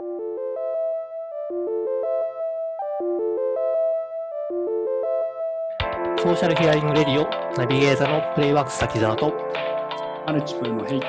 [0.00, 7.28] ソーシャルヒアリングレディオ
[7.58, 9.34] ナビゲーターのプレイワークス滝沢と
[10.26, 11.06] マルチプルのヘイト。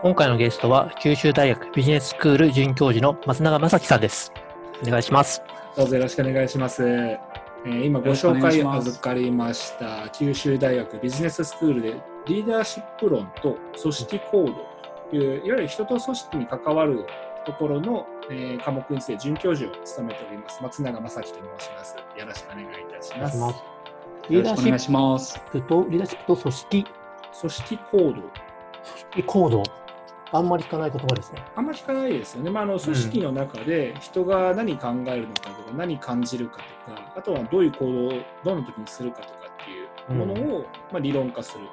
[0.00, 4.32] 今回のゲストは九州大学ビジネススクール准教授の松永正樹さんです。
[4.82, 5.42] お願いします。
[5.76, 6.82] どうぞよろしくお願いします。
[6.82, 7.36] えー
[7.84, 14.75] 今ご紹介預かりました九州大学ビジネススクールでリーダーシップ論と組織行動
[15.10, 17.06] といういわゆる人と組織に関わる
[17.44, 21.96] ところの、えー科目について准教授を務めております松永正樹と申します。
[22.18, 23.76] よろしくお願いいたします。
[24.28, 25.40] リーダーシッよろしくお願いします。
[25.52, 26.86] プと、リーダーシップと組織、
[27.40, 28.24] 組織行動組
[29.12, 29.62] 織行動。
[30.32, 31.44] あんまり聞かない言葉ですね。
[31.54, 32.50] あんまり聞かないですよね。
[32.50, 38.12] まあ、あの組織の中で人が何考えるのかとか、何感じるかとか、あとはどういう行動を
[38.44, 41.64] どの時にするかとかっていうものを、まあ、理論化する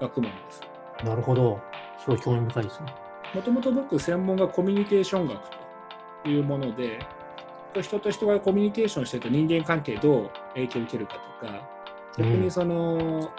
[0.00, 0.62] 学問です。
[1.04, 1.58] なるほど。
[2.02, 2.94] すごい興味深いですね。
[3.34, 5.38] もともと僕、専門がコミュニケーション学
[6.24, 6.98] というもので、
[7.80, 11.68] 人と人がコミュニケーションしてると人間関係どう影響を受けるかとか、
[12.18, 13.30] 逆にその、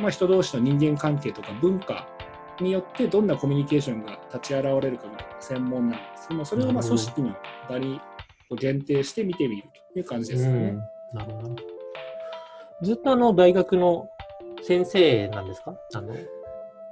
[0.00, 2.06] まあ、人同士の人間関係とか文化
[2.60, 7.36] によってどんなコミュニケーションが立ち現れるかみたいな専門なんですけども、それをまあ組織の
[7.68, 8.00] 場に
[8.56, 10.58] 限定して見てみるという感じですよね。
[10.58, 10.80] うん
[11.12, 11.56] なるほど。
[12.82, 14.08] ずっとあの大学の
[14.62, 15.74] 先生なんですか？
[15.94, 16.14] あの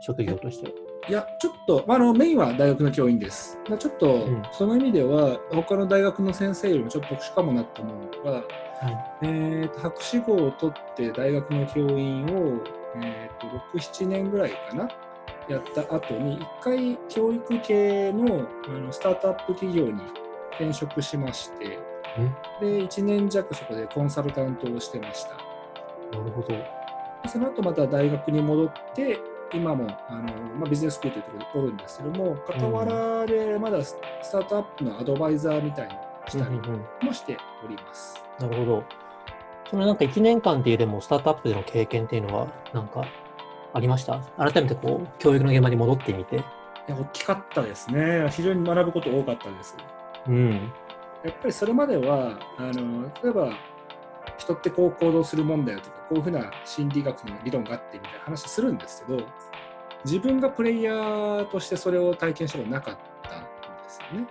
[0.00, 0.72] 職業としては。
[1.08, 3.58] いや、ちょっと、まあ、あのメインは大学の教員です。
[3.68, 8.44] まあちょっとんその意味では、他の大学の先生よりもちょっと特殊かもなと思うのが、は
[9.22, 12.60] えーと博士号を取って大学の教員を、
[13.02, 14.88] えー、と6、7年ぐらいかな、
[15.48, 20.02] やった後に、一回教育系のあのスタートアップ企業に
[20.52, 21.78] 転職しまして、
[22.60, 25.30] で、1年弱そこでコンサルタントをしてました。
[26.12, 26.18] い。
[26.18, 26.48] なるほど。
[27.26, 29.18] その後また大学に戻って、
[29.52, 30.22] 今もあの、
[30.58, 38.22] まあ、ビジネススクールというところでおるんですけども、傍らでまだススタートアップのアドバイザーみたいなのをしたりうんうんうんもしております。
[38.38, 38.84] なるほど。
[39.70, 43.04] そのなんか1年間っていうでもスタートアップでの経験っていうのはなんか
[43.74, 44.20] ありました？
[44.38, 46.42] 改めてこう教育の現場に戻ってみて。
[46.90, 48.28] 大きかったですね。
[48.30, 49.76] 非常に学ぶこと多かったです。
[50.26, 50.72] うん。
[51.22, 53.52] やっぱりそれまでは、あの例えば
[54.36, 59.26] 人ってこう行動するもんだよとか、こういうふうな心理学の理論があってみたいな話するんですけど、
[60.04, 63.48] 自分がプレイヤーとしてそれを体験したことなかったんで
[63.88, 64.26] すよね。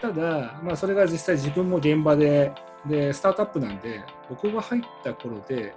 [0.00, 2.52] ただ、まあ、それが実際自分も現場で、
[2.86, 5.74] で、スタートアップなんで、僕が入った頃で、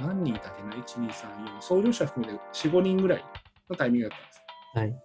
[0.00, 1.10] 何人いたっけな、1、2、3、
[1.58, 3.24] 4、創業者含めて4、5人ぐらい
[3.68, 4.42] のタイミングだったんです。
[4.74, 5.02] はい。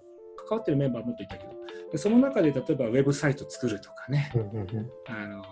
[0.47, 1.52] 関わってるメンバーはもっといたけど、
[1.91, 4.91] でその中で例えばウェブサイト作るとかね、うんうんうん。
[5.08, 5.44] あの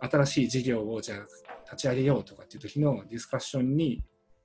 [0.00, 1.18] 新しい事業をじゃあ
[1.64, 4.02] 立ち上げようとかっていう時のディスカッションに、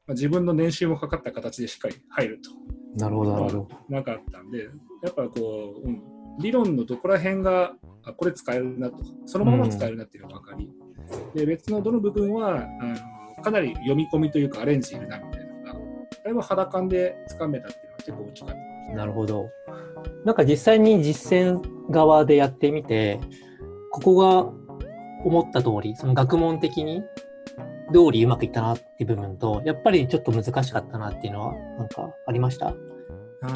[0.07, 2.51] まあ、自分の年収もかかった形でしっかり入ると
[2.95, 3.67] なるほど、なるほど。
[3.89, 4.63] なかったんで、
[5.03, 6.01] やっぱこう、うん、
[6.39, 7.73] 理論のどこら辺が
[8.03, 10.71] あこれ使えるなと、そのまま使えるなっていうのが分かり、
[11.33, 12.85] で別のどの部分はあ
[13.37, 15.79] のかなり読み込みというかアレンジいるなみたいなのが、
[16.23, 18.55] だいぶ肌感でつかめたっていうのは結構大きかっ
[18.89, 18.95] た。
[18.95, 19.49] なるほど。
[20.23, 21.61] なんか実際に実践
[21.91, 23.19] 側でやってみて、
[23.91, 24.64] ここが
[25.25, 27.01] 思った通り、その学問的に
[27.93, 32.67] 通りうまくいったなっていう部分と、やっぱりちょっと難しかったなっていうのは、なんかありました？
[32.67, 32.73] あ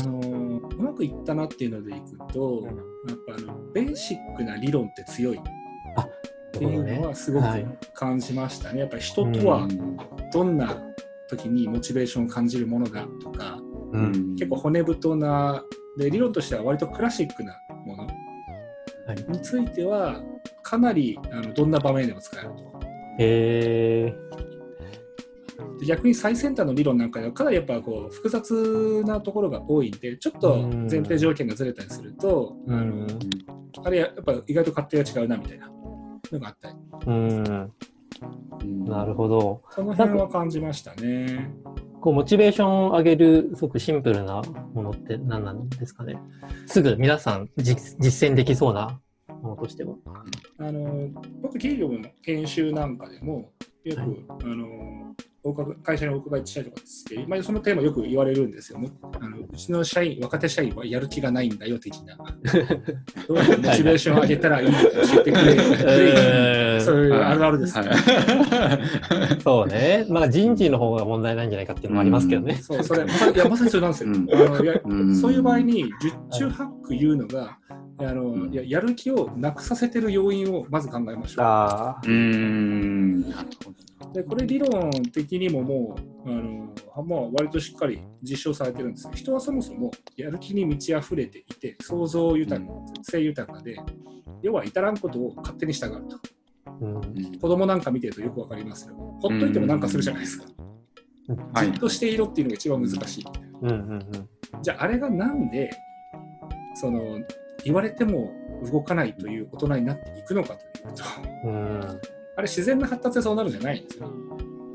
[0.04, 5.42] のうまくいったなっていうのでいくと、やっぱあのベーシックな理論って強いっ
[6.52, 8.82] ていうのはすごくはい感じましたね。
[8.82, 9.68] やっぱり人とは
[10.32, 10.84] どんな
[11.30, 13.58] 時にモチベーションを感じるものだとか、
[13.94, 14.36] うん。
[14.36, 15.64] 結構骨太な
[15.98, 18.12] で理論としては割とクラシックなものは
[19.14, 19.26] い。
[19.32, 20.22] については
[20.70, 22.80] かなりあのどんな場面でも使えると。
[23.18, 24.14] へ
[25.80, 32.72] で逆に最先端の理論なんかではかなりやっぱこう複雑なところが多いんでちょっと前提条件がずれたりすると、ー。
[32.72, 33.08] うん。
[33.84, 35.72] あれやっぱ意外と勝手が違うなみたいな
[36.32, 36.76] のがあったり
[37.08, 37.72] うん。
[38.86, 39.64] なるほど。
[39.72, 41.52] その辺は感じましたね。
[42.02, 44.42] こう、モチベーションを上げる、すごくシンプルな
[44.74, 46.18] ものって何なんですかね。
[46.66, 49.00] すぐ皆さん実実践できそうな
[49.42, 49.96] ものとしては。
[50.60, 51.10] あの
[51.42, 53.52] 僕企業の研修なんかでも
[53.84, 54.10] よく、はい
[54.44, 58.92] あのお会社にお伺いしたりとかして、まあ、そのテーマよく言われるんですよね。
[59.22, 62.18] あのうちの社員、若手社員はやる気がないんだよ的な。
[63.28, 65.56] どうやってモチベーションを上げたらいいのか教えてくれ
[65.88, 67.78] えー そういうあるあるです。
[67.78, 70.06] はいそうね。
[70.10, 72.56] まあ人事の方が問題ないんじゃないかっていうのもありますけどね。
[72.56, 74.10] そう、それ、まさいやまさにそれなんですよ。
[74.10, 77.58] うんあのいやうんそういう場合に、十中八九言うのが、
[78.00, 78.54] あの、うん。
[78.54, 81.46] いややる気をなくさせてる要因をまず考えましょう。
[81.46, 83.30] ああうーん。
[83.30, 84.14] なるほど。
[84.14, 92.72] でこれ理論的にももうあの、まあ、割としっかり実証されてるんですよ人はそもそもやる気に満ち溢れていて想像豊か、
[93.04, 93.78] 性豊かで
[94.42, 96.20] 要は至らんことを勝手に従うと。
[96.82, 96.96] うん。
[96.96, 98.96] うん子供なんか見てるとよくわかりますよ。
[99.22, 100.46] ほっといてもなんかするじゃないですか、
[101.54, 101.68] はい。
[101.68, 103.26] じっとしていろっていうのが一番難しい。
[103.62, 104.02] うんうん。
[104.62, 105.70] じゃああれがなんで
[106.76, 107.20] その
[107.64, 108.32] 言われても
[108.72, 111.04] 動かないという大人になっていくのかというと
[111.46, 111.80] うん。
[111.82, 112.02] うん
[112.38, 114.10] あれ自然な発達でそうなるんじゃないんですよ。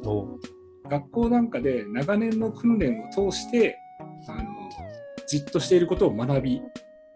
[0.04, 0.38] お
[0.86, 3.78] 学校なんかで長年の訓練を通して
[4.28, 4.42] あの
[5.26, 6.60] じっとしていることを学び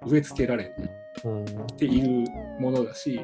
[0.06, 0.75] 植え付けられ
[1.23, 1.44] うん
[1.76, 2.25] ている
[2.61, 3.20] ものだし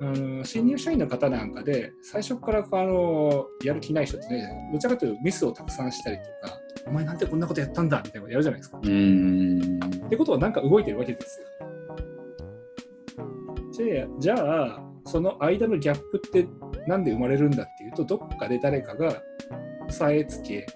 [0.00, 4.98] あの新入社員の方なんかで最初からあのやる気ない人ってねどちらか。
[4.98, 8.78] というとミスをたくさんしたりとかお前なんでこんなことやったんだみたいなことやるじゃないですか。
[8.78, 10.06] うーん。
[10.06, 11.46] ってことはなんか動いてるわけですよ。
[13.72, 16.46] じゃあじゃあその間のギャップって
[16.86, 20.66] なんで生まれるんだっていうとどっかで誰かが押さえつけ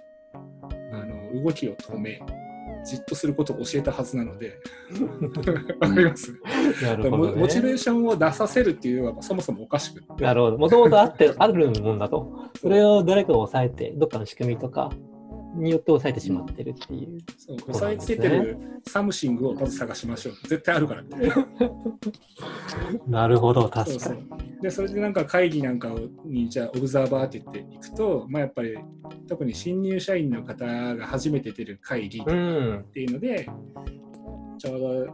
[0.92, 2.22] あの動きを止め
[2.86, 4.60] じっとすることを教えたはずなので
[5.80, 6.32] わかります？
[6.82, 7.32] なるほど、ね。
[7.32, 10.58] モモチベーションを出させるっていうのはそもそもおかしくなるほど。
[10.58, 12.50] もともとあって、あるもんだと。
[12.60, 14.90] それを誰かが抑えて、どっかの仕組みとか
[15.54, 17.18] によって抑えてしまってるっていう。
[17.36, 21.46] そう押さえつけてるsomething をまず探しましょう絶対あるからみたいな。
[23.22, 24.20] なるほど、そうそ確かに
[24.58, 24.62] う。
[24.62, 25.90] でそれでなんか会議なんか
[26.24, 28.76] にじゃあオブザーバーって言っていくと、まあ、やっぱり
[29.28, 30.64] 特に新入社員の方
[30.94, 32.84] が初めて出る会議っうん。
[32.92, 33.48] ていうので、
[34.58, 35.06] ちょうど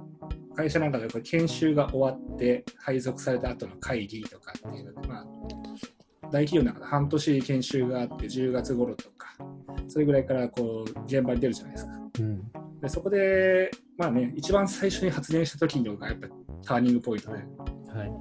[0.55, 5.27] 会社なんかでこれ研修が終わって配属された後の会議とかっていうので、まあ、
[6.31, 9.37] 大企業の中で半年研修があって10月頃とか
[9.89, 11.93] それぐらいからこう現場に出るじゃないですか。
[12.21, 12.43] うん。
[12.81, 16.33] でそこで、まあね、一番最初に発言した時のがやっぱり
[16.63, 17.41] ターニングポイントで、は
[18.05, 18.13] い。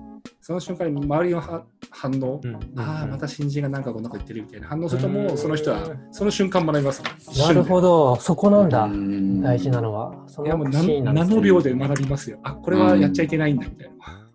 [0.42, 7.01] その瞬間に周りのは反応、うんああ、また新人がなんかこんなこと言ってるみたいな反応すると、うんもうその人はその瞬間学びます。
[7.40, 8.84] なるほど、そこなんだ。
[8.84, 10.13] うん大事なのは。
[10.28, 12.40] そいやもうのシーンなんです7ね秒で学びますよ。
[12.44, 14.30] あこれはやっちゃいけないんだみたいな。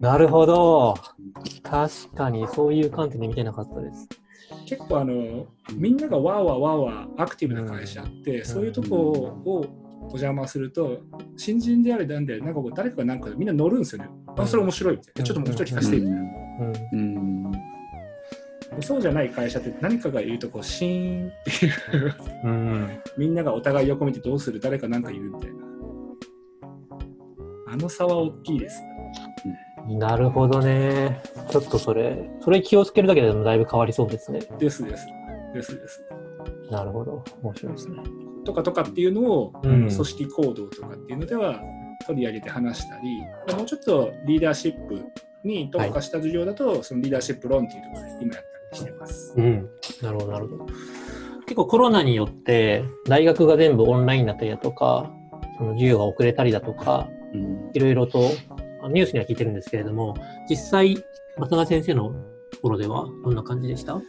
[0.00, 0.94] なるほど。
[1.62, 4.08] 確かに、そういう観点で見てなかったです。
[4.66, 9.66] 結構あの、みんながわーわーわーわーアクティブな会社って、そういうとこを
[10.02, 11.00] お邪魔すると、
[11.36, 14.10] 新人であれなんで、なんかこう誰かがなんかみんな乗るんですよね。
[14.36, 15.22] あ、それ面白いみたいな。
[15.24, 16.20] ちょっともう一度聞かせてみたいな。
[18.82, 22.14] そうじゃない会社って何かが言うとこうシーンっていう。
[22.44, 22.88] うん。
[23.18, 24.60] みんながお互い横見てどうする？
[24.60, 25.56] 誰かなんか言うみたいな。
[27.72, 28.80] あの差は大きいです
[29.98, 31.22] なるほどね。
[31.50, 34.40] ちょっとそれ、それ気をつけるだけでもだいぶ変わりそうですね。
[34.58, 35.06] ですです
[35.54, 36.04] ですです
[36.70, 37.24] なるほど。
[37.42, 37.96] 面白いですね。
[38.44, 41.60] とかとかっていうのを、うん組織行動とかっていうのでは
[42.06, 43.20] 取り上げて話したり
[43.56, 45.04] もうちょっとリーダーシップ
[45.44, 49.68] に特化した授業だと、そのリーダーシップ論っていうところで今やったりしてますうん。
[50.02, 50.66] なるほど、なるほど。
[51.46, 55.12] 結構コロナによって、大学が全部オンラインだったりだとか、
[55.58, 57.70] その授業が遅れたりだとか、うん。
[57.72, 60.16] いろいろとあニュースには聞いてるんですけれども、
[60.48, 60.96] 実際、
[61.38, 62.10] 松永先生の
[62.50, 64.00] ところではどんな感じでした？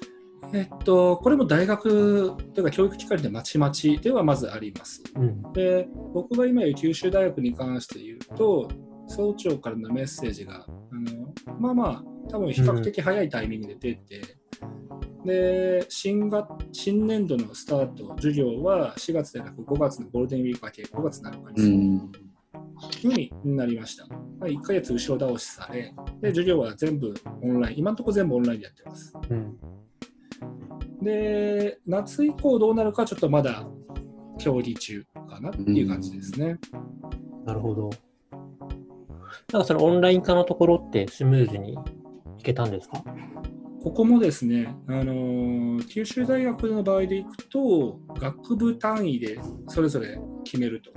[0.54, 5.54] えっとこれも大学というか教育機関でまちまちではまずありますうん。
[5.54, 8.68] で僕が今いる九州大学に関して言うと
[9.08, 14.22] 総長からのメッセージがあのまあまあ多分比較的早いタイミングで出て、
[15.24, 22.12] で新が新年度のスタート授業は4月でなく5月のゴールデンウィーク明け5月7日にするうん。
[23.02, 27.78] ふうになりました、まあ、1ヶ月後ろ倒しされで授業は全部オンライン。
[27.80, 29.14] 今のところ全部オンラインでやってます。
[29.30, 29.58] うん。
[31.02, 33.68] で夏以降どうなるかちょっとまだ
[34.40, 36.58] 協議中かなっていう感じですね、
[37.46, 37.90] なるほど。
[39.52, 41.74] なんかそのオンライン化のところってスムーズに
[42.38, 43.04] いけたんですか？
[43.84, 50.92] ここもですね、あのー九州大学の場合でいくと、学部単位でそれぞれ決めると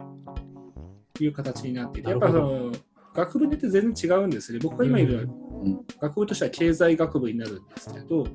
[1.22, 2.72] いう形になっていて、やっぱその
[3.14, 4.58] 学部によって全然違うんですね。
[4.60, 5.28] 僕が今いる
[5.64, 8.26] うん学部としては経済学部になるんですけど、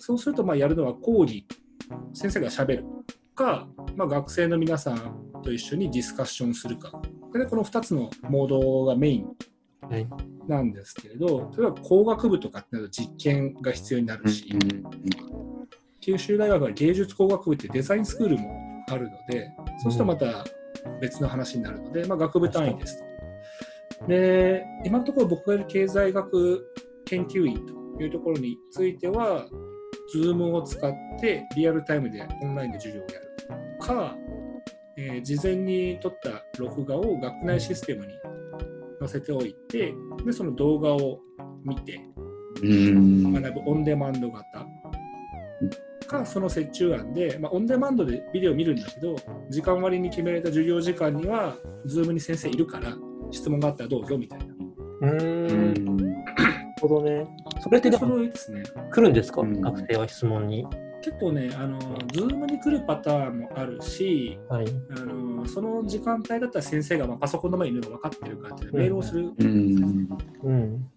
[0.00, 1.46] そうするとまあやるのは講義、
[2.12, 2.84] 先生がしゃべる
[3.34, 7.00] か、まあ、学生の皆さんと一緒にディスカッションするか。
[7.32, 9.26] でこの2つのモードがメイン
[9.88, 10.06] はい。
[10.48, 14.48] なんですけれど、例えば工学部とかってなると実験が必要になるし、
[16.00, 20.44] 九州大学は芸術工学部ってデザインスクールもあるので、そうするとまた
[21.00, 22.98] 別の話になるので、まあ、学部単位です
[24.00, 24.06] と。
[24.08, 26.66] で、今のところ僕がいる経済学
[27.04, 29.46] 研究員というところについては、
[30.14, 34.16] Zoom を使ってリアルタイムでオンラインで授業をやるか、
[34.96, 38.12] えー事前に撮った録画を学内システムに
[39.00, 41.20] 載せておいて、で、その動画を
[41.64, 42.00] 見て
[42.62, 43.32] うん。
[43.32, 44.66] 学ぶオンデマンド型
[46.12, 49.16] か、その折衷案で、まあ、オンデマンドでビデオ見るんだけど、
[49.50, 52.94] 時間割に決められた授業時間には、 Zoom に先生いるから、
[53.30, 54.46] 質問があったらどうぞみたいな。
[55.00, 55.74] なる
[56.80, 57.26] ほどね。
[57.60, 58.62] それってでそもれですね。
[58.92, 60.66] 来るんですか、うん学生は質問に。
[61.02, 61.80] 結構ね、あの、
[62.12, 64.66] Zoom に来るパターンもあるし、はい。
[64.96, 70.08] あのその時間帯だったら先生がまあパソコンの前にいるのが分かってるからっていうメールをするうん。
[70.44, 70.88] うん。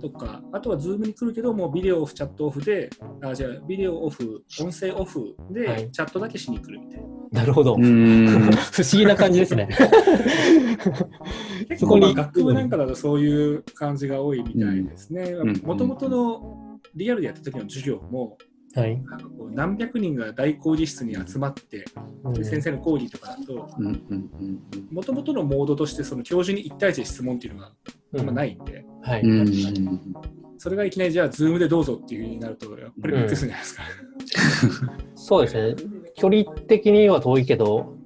[0.00, 2.90] とか、あとは Zoom に来るけどもうビデオオフ、チャットオフで、
[3.22, 7.08] あじゃあビデオオフ、音声オフで、はいチャットだけしに来るみたいな。
[7.32, 7.76] なるほど。
[7.76, 8.26] うん。
[8.72, 9.68] 不思議な感じですね。
[11.68, 15.56] 結そこに構まあ学部なんかだとそういう感じが多いみたいですねうん。
[15.62, 18.38] もともとのリアルでやった時の授業も、
[18.74, 18.96] はい。
[19.02, 21.84] なんかこう何百人が大講義室に集まって、
[22.24, 23.86] うんで先生の講義とかだと、うん。
[23.86, 24.60] うん。
[24.92, 27.72] もともとのモードとしてその教授に1対1で質問っていうのが
[28.18, 29.22] あんまないんで、はい。
[29.22, 30.00] うん。
[30.58, 34.98] それがいきなりじゃあ、ズームでどうぞっていうふうになると、やっぱりびっくりするんじゃないですか。
[35.16, 35.74] そうですね。
[36.16, 37.96] 距離的には遠いけど、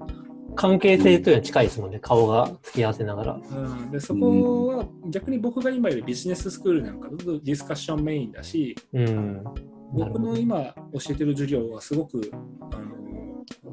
[0.55, 1.99] 関係性というのは近いですもんね。
[2.01, 3.41] 顔が付き合わせながら。
[3.51, 9.45] うん、でそこは逆に僕が今いるビジネススクールなんかだとディスカッションメインだし、うん。
[9.95, 12.31] 僕の今教えてる授業はすごく、
[12.73, 12.79] あ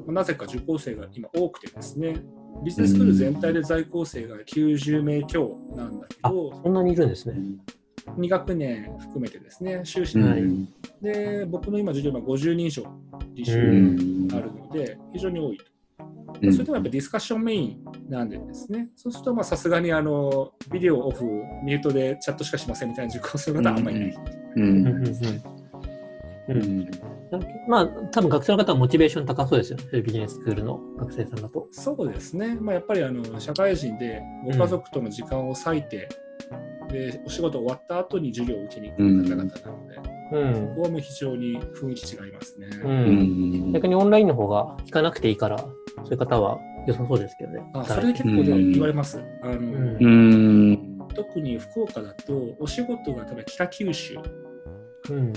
[0.06, 2.16] のなぜか受講生が今多くてですね、
[2.64, 7.36] ビジネススクール全体で在校生が90名強なんだけど、そんなにいるんですね。
[8.18, 10.42] 2学年含めてですね、修士はい
[11.00, 12.82] で、で僕の今授業は50人以上
[13.34, 14.28] 履う修ん。
[14.34, 15.64] あるので、非常に多いと。
[16.42, 16.52] うん。
[16.52, 21.24] それでもやっぱディスカッションメインなんでですね、そうするとまあさすがにあのビデオオフ、
[21.64, 24.14] ミュートでチャットしかしませんみたいな受講する方はあんまりいない。
[26.48, 26.56] うん。
[26.56, 26.88] うんうんうんう
[27.32, 27.42] うんん。
[27.68, 30.02] まあ、多分学生の方はモチベーション高そうですよね。
[30.02, 31.68] ビジネススクールの学生さんだと。
[31.72, 36.08] そうですね、まあ、やっぱりあの社会人でご家族との時間を割いて、
[36.90, 39.50] でお仕事終わった後に授業を受けに行く方々なの
[39.88, 40.00] で、
[40.32, 40.74] うんこ。
[40.74, 42.66] こはもう非常に雰囲気違いますね。
[42.82, 42.88] う。
[42.88, 43.72] うんん。
[43.72, 45.66] 逆にオンラインの方が聞かなくていいから、そ
[46.04, 47.62] ういう方は良さそうですけどね。
[47.74, 49.22] あそれで結構ね、うん言われます。
[49.42, 50.98] あのうんうん。
[51.14, 54.41] 特に福岡だと、お仕事が例えば北九州うん。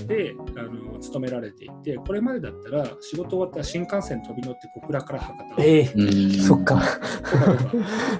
[0.06, 6.32] であの勤められていて、これまでだったら仕事終わったら新幹線飛び乗って小倉から博多ええうん。
[6.32, 6.82] そっか。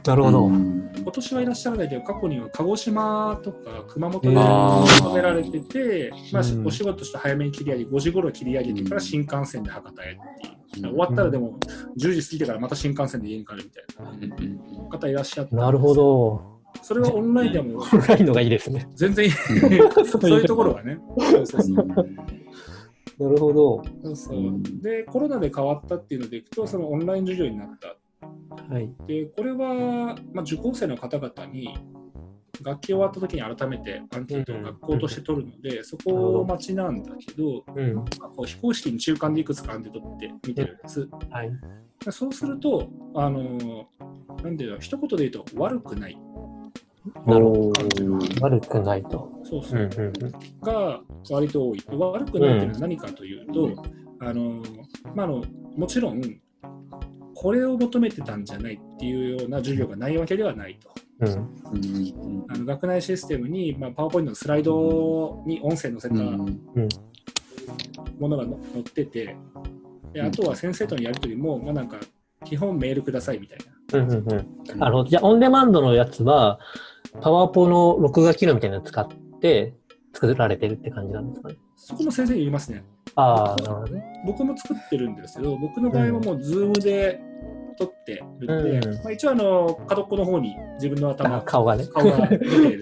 [0.04, 0.46] なるほど。
[0.46, 10.16] うん今年はいらっしゃらないけど、過去には鹿児島とか熊本で勤められてて、まあうんお仕事して早めに切り上げ、5時頃切り上げてから新幹線で博多へっ
[10.72, 10.88] ていう。
[10.88, 11.58] 終わったらでも
[11.98, 15.94] 10時過ぎてからまた新幹線で家に帰るみたいな方いらっしゃって、なるほ。
[15.94, 16.55] ど。
[16.82, 18.88] それはオンラインでも オンラインのがいいですね。
[18.94, 19.32] 全然いい
[20.06, 20.98] そういうところがね。
[21.18, 21.86] そうそうそう
[23.18, 23.82] なるほど。
[24.04, 27.96] そうそうで、コロナで変わったっていうのでいくと、そのオンライン授業になった。
[28.74, 28.90] はい。
[29.06, 31.76] で、これは、まあ、受講生の方々に、
[32.62, 37.94] 学期終わった時に改めてアンケートを学校として取るので、そこを待ちなんだけど、うん。
[37.94, 41.08] まあこう非公式に中間でいくつかアンケートって見てるんです。
[41.30, 41.50] はい。
[42.04, 43.86] でそうすると、あの
[44.42, 46.18] なんていうの、一言で言うと悪くない。
[47.26, 47.72] なるほど。
[48.40, 49.30] 悪くないと。
[49.44, 49.80] そうそう。
[49.80, 50.32] うんうんうん。
[50.60, 51.82] が割と多い。
[51.88, 53.82] 悪くないっていうのは何かというと、
[54.20, 54.62] あの
[55.14, 55.42] まあ、あの
[55.76, 56.22] もちろん、
[57.34, 60.90] これを求めてたんじゃないっていうような授業がないわけではないと。
[61.20, 61.28] うん。
[61.28, 62.44] うん。
[62.48, 66.60] あの学内システムに、まあ、パワーポイントのスライドに音声載せたうん。
[68.18, 69.36] ものがの載ってて、
[70.12, 71.98] であとは先生とのやり取りも、まあ、なんか
[72.44, 73.76] 基本メールくださいみたいな。
[74.00, 74.32] うんうん
[74.72, 74.78] うん。
[74.78, 75.10] なるほど。
[75.10, 76.58] じゃあ、オンデマンドのやつは、
[77.20, 79.08] パワポの録画機能みたいなのを使っ
[79.40, 79.74] て
[80.12, 81.56] 作られてるって感じなんですかね。
[81.76, 82.84] そこも先生に言いますね。
[83.14, 84.04] ああ、なるほどね。
[84.26, 87.20] 僕も作ってるんですけど、僕の場合はもう Zoom で
[87.78, 91.86] 撮ってるんで、うんまあ、一応あの、角っこの方に自分の頭あ、顔がね。
[91.86, 92.80] 顔が出ている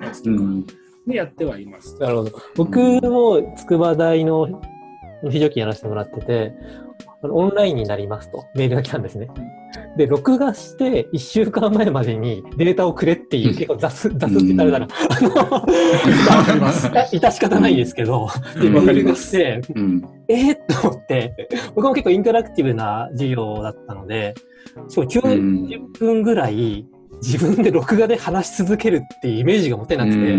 [0.00, 0.66] やつとかうん。
[1.06, 1.98] でやってはいます。
[1.98, 2.30] なるほど。
[2.56, 4.62] 僕も筑波大の
[5.30, 6.54] 非常勤やらせてもらってて、
[7.22, 9.28] オンラインになりますとメールが来たんですね。
[9.96, 13.54] で、録画して1週間前までにデータをくれっていう、うん。
[13.54, 14.86] 結構雑、雑って言ったらあの、
[17.12, 18.28] 致し方ないですけど、
[18.60, 18.74] でうん。
[18.74, 20.02] わかりまして、うん。
[20.28, 24.34] えー、と思って、僕も結構インタラクティブな授業だったので、
[24.88, 25.10] そううん。
[25.10, 26.86] 90分ぐらい
[27.22, 30.38] 自分で録画で話し続けるっていうイメージが持てなくて、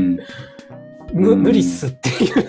[1.14, 2.46] 無理っすっていう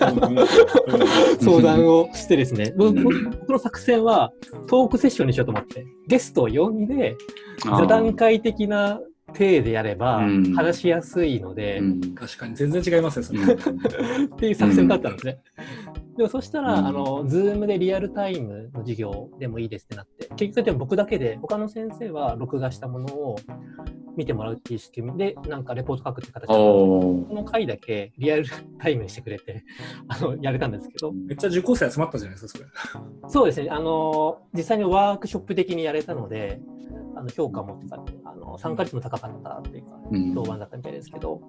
[1.39, 3.13] 相談をしてですね、僕僕
[3.51, 4.31] の作戦は
[4.67, 7.15] トークセッションにしようと思って、ゲストを呼んで、
[7.63, 8.99] 座談会的な
[9.35, 10.53] 体でやればうん。
[10.53, 12.15] 話しやすいので、うん。
[12.15, 12.55] 確かに。
[12.55, 13.53] 全然違いますね、それ。
[13.53, 15.39] っていう作戦だったんですね。
[16.17, 16.85] でもそしたら、うん。
[16.87, 23.35] あの、ズームでリアルタイムの授業でもいいですってなって、結局でも僕だけで、他の先生は録画したものを
[24.15, 25.17] 見てもらうっていう仕組み。
[25.17, 26.47] で、なんかレポート書くって形だったんです。
[26.47, 28.45] けどおこの回だけリアル
[28.79, 29.63] タイムにしてくれて、
[30.07, 33.29] あの、やれたんですけど、めっちゃ受講生集まったじゃないですか、それ。
[33.29, 36.61] そうですね、あの、実際にワークショップ的にやれたので、
[37.15, 41.41] あの評価もっていうか、あの参加率も高かったっていうか、うん評判だったみたいですけど、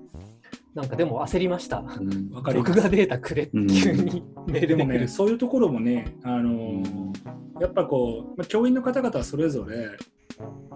[0.75, 1.79] なんかでも焦りました。
[1.79, 5.09] うんわかります録画データくれって急にメールでもね。
[5.09, 9.89] そういうところもね、あのーやっぱこう、まあ、教員の方々はそれぞれ、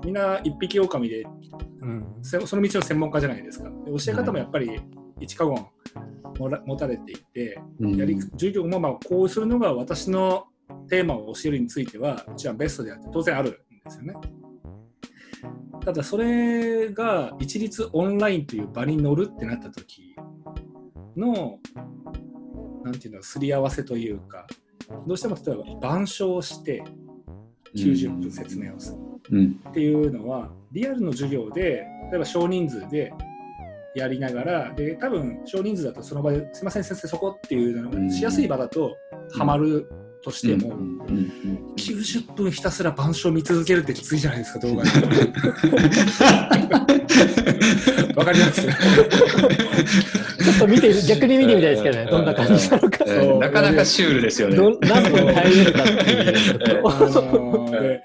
[0.03, 1.27] みんな一匹狼で、
[1.83, 3.69] うんせその道の専門家じゃないですか。
[3.69, 4.81] で教え方もやっぱり
[5.21, 5.67] 一過言
[6.65, 10.47] 持たれていて、うんやり授業もまあこうするのが私の
[10.89, 13.59] テーマを教えるについては、うちはベストであって当然あるんで
[13.91, 14.15] すよね。
[15.85, 20.15] ただそれが一律オンラインという場に乗るってなった時
[21.17, 21.59] の、
[22.85, 24.47] なんていうの、すり合わせというか、
[25.07, 26.85] どうしても例えば板書して
[27.75, 28.99] 90分説明をする。
[28.99, 33.13] うんっていうのはリアルの授業で例えば少人数で
[33.95, 38.97] やりながらで多分少人数だとその場ですいません先生そこっていうのがしやすい場だと
[39.37, 39.89] ハマる
[40.23, 41.31] としても、うんうん
[41.77, 44.91] 90分ひたすら板書を見続けるってきついじゃないですか動画で。
[48.17, 48.63] わかります？
[48.63, 48.71] ちょ
[50.53, 52.99] っと見て、逆に見てみたいですけどね、どんな感じなのか。
[53.07, 54.57] えーなかなかシュールですよね。
[54.57, 56.15] ど何分耐えれるかってい
[56.75, 56.83] う。
[56.87, 58.03] あので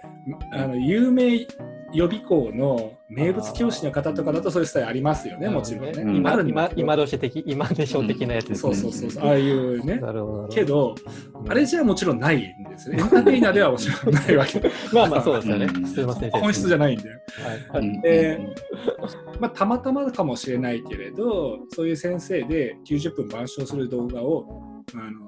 [0.53, 1.45] あの有名
[1.93, 5.91] 予備校の名物教師の方とかだとそういうスタイルありますよねもちろんね。
[5.91, 8.75] うん今今今年的、今でしょ的なやつですね。
[8.75, 10.47] そうそうそうそうああいうねなるほど。
[10.47, 10.95] けど、
[11.47, 13.03] あれじゃもちろんないんですよね。
[13.03, 14.61] エンターテイナーではもちろんないわけ。
[14.91, 15.79] まあまあそうですよねう。
[15.79, 16.31] んすいません。
[16.31, 17.09] 本質じゃないんで。
[17.71, 18.39] はいで
[19.39, 24.63] まあ、たまたまかもしれないけれど、そういう先生で90分板書する動画を、
[24.93, 25.25] あの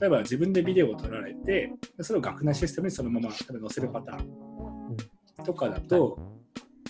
[0.00, 4.44] 例えば自分でビデオを撮られて、でそれを学内システムにそのまま載せるパターン
[5.44, 6.18] とかだと、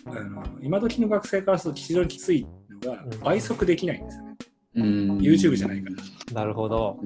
[0.06, 2.46] あの今時の学生からすると非常にきつい
[2.82, 4.36] のがうん倍速できないんですよね。
[4.76, 6.34] うん YouTube じゃないから。
[6.34, 6.98] なるほど。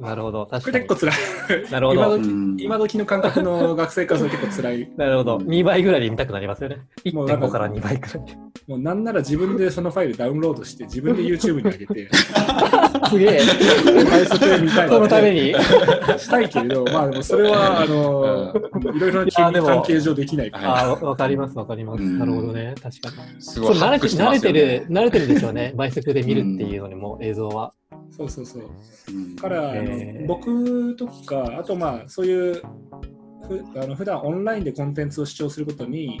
[0.00, 0.44] なるほど。
[0.46, 1.06] こ確かにれ結。
[1.06, 1.70] 構辛い。
[1.70, 2.00] なるほど。
[2.00, 4.92] 今時うん今時の感覚の学生からすると結構辛い。
[4.96, 5.38] なるほど。
[5.38, 6.78] 2倍ぐらいで見たくなりますよね。
[7.04, 8.36] 1.5もうなんかから2倍くらい。
[8.66, 12.08] もうなんなら自分でそのファイルダウンロードして自分で YouTube に上げて
[13.10, 13.40] すげえ。
[14.10, 15.54] 倍速で見たいそのために？
[16.18, 18.54] したいけれど、まあでもそれはあの
[18.94, 20.74] いろいろなやでも関係上できないから。
[20.74, 22.02] ああ、わかります、わかります。
[22.02, 22.74] うんなるほどね。
[22.82, 23.42] 確かに。
[23.42, 25.72] すごいそう慣れて慣れてる、慣れてるでしょうね。
[25.76, 27.72] 倍速で見るっていうのにも、映像は。
[28.10, 28.62] そうそうそう。
[28.62, 29.74] うんから、
[30.26, 32.62] 僕とか、あとまあそういう
[33.46, 36.20] ふあの普段オンラインでコンテンツを視聴することに、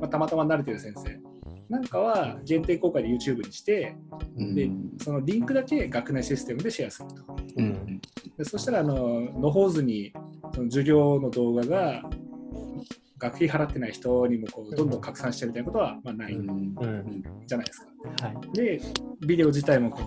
[0.00, 1.35] まあ、たまたま慣れてる先生
[1.68, 3.96] なんかは限定公開で YouTube にして、
[4.36, 4.70] で
[5.02, 7.36] そのリンクだけ学内システムでシェアすると。
[7.56, 8.00] うん。
[8.36, 10.12] でそしたらあののほうずに
[10.54, 12.02] その授業の動画が
[13.18, 16.52] 学費払ってない人にもこうどんどん拡散してみたいなことはまあないうんう
[16.86, 17.24] ん。
[17.46, 17.86] じゃないですか。
[18.26, 18.52] はい。
[18.52, 18.80] で
[19.26, 20.02] ビデオ自体もこ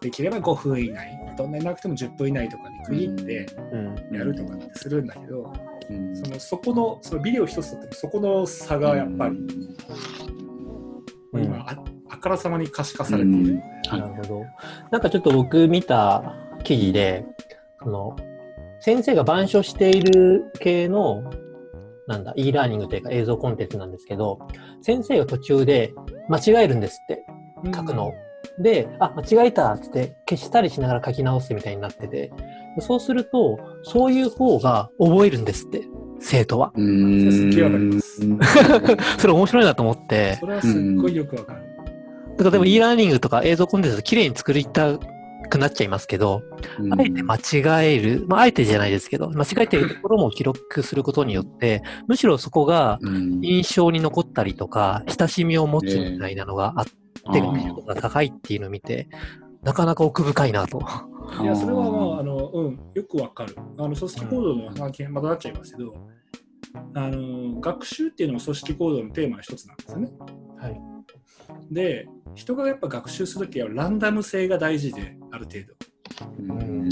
[0.00, 4.16] うできれば5分以内どんなになくても10分以内とかに区切ってうん。
[4.16, 5.52] やるとかってするんだけど、
[5.90, 9.38] うんそのそこのそのビデオ一つとってもそこの差がやっぱり、
[11.32, 11.44] うん。
[11.44, 11.76] 今あ
[12.10, 13.62] あからさまに可視化されている。
[13.90, 14.44] なるほど。
[14.90, 17.26] なんかちょっと僕見た記事で、
[17.82, 18.16] その、
[18.80, 21.30] 先生が板書している系の、
[22.06, 24.38] なんだ、e ラーニングというか映像コンテンツなんですけど、
[24.82, 25.92] 先生が途中で
[26.28, 27.24] 間違えるんですって、
[27.74, 28.08] 書くの。
[28.08, 28.14] を。
[28.58, 32.32] で、あ、間違えたっつって消したりしながら書き直すみたいになってて、
[32.80, 35.82] そうすると、そういう方が覚えるんですって、
[36.20, 36.72] 生徒は？
[36.74, 38.20] うんすっげえわかります
[39.18, 41.62] それ面白いなと思ってそ、れはすっごいよくわかる。
[42.30, 44.96] だからでも e ラーニングとか映像コンテンツ綺麗に作りた
[45.50, 46.42] くなっちゃいますけど、
[46.90, 56.92] あえて間違える、まあ、あえてじゃないですけど、間違えてるところも記録することによって、むしろそこがうん印象に残ったりとか、親しみを持つみたいなのがあって、
[58.00, 59.08] 高いっていうのを見て、
[59.62, 60.80] なかなか奥深いなと。
[61.42, 63.56] いや、それはまあ、あの、うん、よくわかる。
[63.76, 65.94] あの、組織行動の話にまたなっちゃいますけど、
[66.94, 70.10] あの、学習っていうのも組織行動のテーマの一つなんですよね。
[70.58, 70.80] はい。
[71.70, 75.74] で、人がやっぱ学習するときはランダム性が大事で、ある程度。
[76.40, 76.88] うん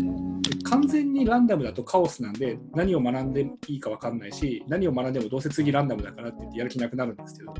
[0.64, 7.55] 完全にランダムだとカオスなんで、何を学んでいいかわかんないし、何を学んでもどうせ次ランダムだからって言ってやる気なくなるんですけど、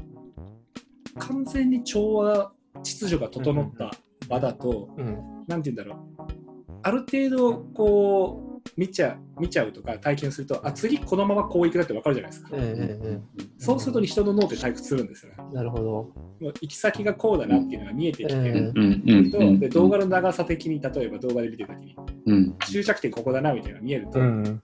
[1.19, 3.91] 完全に調和、秩序が整った
[4.29, 5.45] 場だと、うん。
[5.47, 6.46] なんて言うんだろう、
[6.87, 12.51] ある程度こう見ちゃ見ちゃうとか体験すると、あ次このままこういくなって分かるじゃないですか。
[12.53, 13.25] うんうん
[13.59, 15.39] そうすると人の脳って退屈するんですよね。
[15.49, 15.55] うん。
[15.55, 15.85] なるほど。
[15.85, 21.97] もう行き先がこうだなっていうのが見えてきてと、うんで動画の長さ的に例えば動画で見てるときに
[22.27, 24.63] うん終着点ここだなみたいなのが見えると、うん。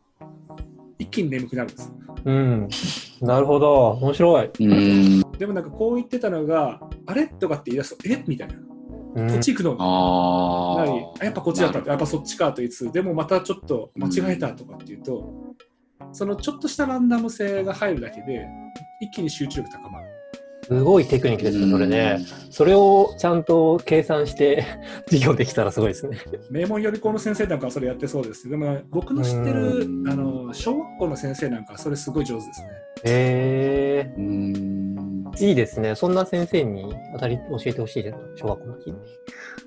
[1.01, 2.15] 一気に眠くなるんですよ。
[2.25, 2.69] うん。
[3.21, 3.91] なるほど。
[3.93, 4.51] 面白い。
[4.61, 7.27] うんでもなんかこう言ってたのが、あれ？
[7.27, 8.23] とかって言い出すと、え？
[8.29, 8.55] みたいな。
[9.15, 9.29] うん。
[9.29, 9.77] こっち行くの。
[9.79, 11.79] あなりあやっぱこっちだった。
[11.79, 15.55] やっぱそっちかと言いつつでもまたちょっと間違えたとかっていうと、
[16.13, 18.47] そのちょっとしたランダム性が入るだけで
[19.01, 20.07] 一気に集中力高まる。
[20.65, 22.19] すごいテクニックですね、それね。
[22.51, 24.65] それをちゃんと計算して
[25.11, 26.19] 授業できたらすごいですね。
[26.51, 28.49] 名門予備校の先生なんかはそれやってそうです。
[28.49, 30.09] でも僕の知ってるうん。
[30.09, 32.69] あの小学校の先生なんかはそれすごい上手ですね。
[33.05, 34.53] へえうん。
[34.55, 34.82] ー、
[35.41, 35.95] いいですね。
[35.95, 38.99] そんな先生に当たり教えてほしいです、小学校の時に。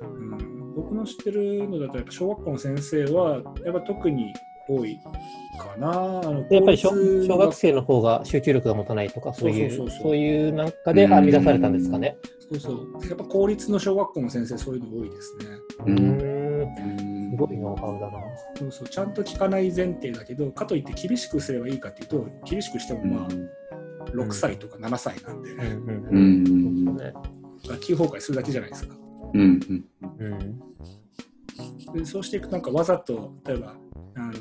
[0.01, 4.33] うん、僕の知ってるのだとやっぱ小学校の先生はやっぱ特に
[4.67, 4.99] 多い
[5.59, 5.91] かな。
[5.91, 12.17] あのでやっぱり小小学生の方が集中力が持たないとか、そういう、そういうなんかで編み出されたんですかね？
[12.49, 15.45] そうそうやっぱ公立の小学校の先生そういうの多いですね。
[15.85, 18.19] ううんーん、すごいノウハウだな。
[18.57, 23.27] そうそうちゃんと聞かない前提だけどかといって厳しくすればいいかっていうと厳しくしてもまあ
[24.13, 25.61] 6歳とか7歳なんで、うん。
[25.61, 27.35] うんううんんそうですね
[27.67, 28.95] 学級崩壊するだけじゃないですか。
[29.33, 29.41] うん。
[29.41, 29.85] うん。
[30.19, 30.59] うん。
[31.97, 33.75] でそうしていくとなんかわざと例えば
[34.15, 34.33] あの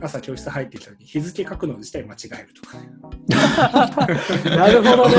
[0.00, 2.78] 朝教室入ってきた時に日付書くの自体間違えるとか。
[2.78, 2.88] ね。
[4.56, 5.16] なるほどね。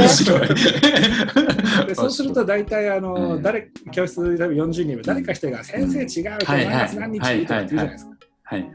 [1.88, 3.42] でそうすると大体あの、うん。
[3.44, 6.04] 誰教室例えば40人いれば誰か一人が「先生違
[6.36, 6.74] う」とかはいはい。
[6.74, 8.12] マイナス何日とかって言うじゃないですか。
[8.44, 8.72] はい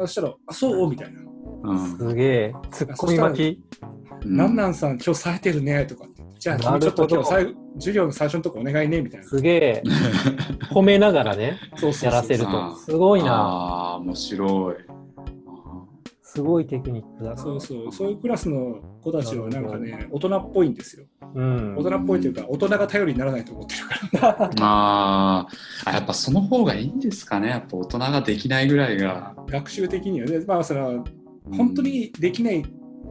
[0.00, 1.20] そしたら「あそう?」みたいな。
[1.64, 1.98] うん。
[1.98, 3.62] すげえ、ツッコミ巻き。
[4.24, 9.26] 「なんなんさん今日冴えてるね」とかって「じゃあ君ちょっと今日授業の最初のとこお願いね」みたいな。
[9.26, 9.82] すげえ、
[10.70, 12.58] 褒めながらね、そうそうそうやらせるあと。
[12.58, 13.32] ーすごいな。
[13.32, 14.74] ああ面白い
[16.22, 17.36] すごいテクニックだな。
[17.36, 21.06] そうそうそういうクラスの子たちはなんかね大人っぽいんですよ。
[21.34, 21.82] うん大。
[21.82, 24.50] 人っぽいというか大人が頼りにならないと思ってるから。
[24.60, 31.02] あーあやっぱその方がいいんですかねやっぱ大人ができないぐらいが学習的にはね、まあその
[31.56, 32.62] 本当にできない、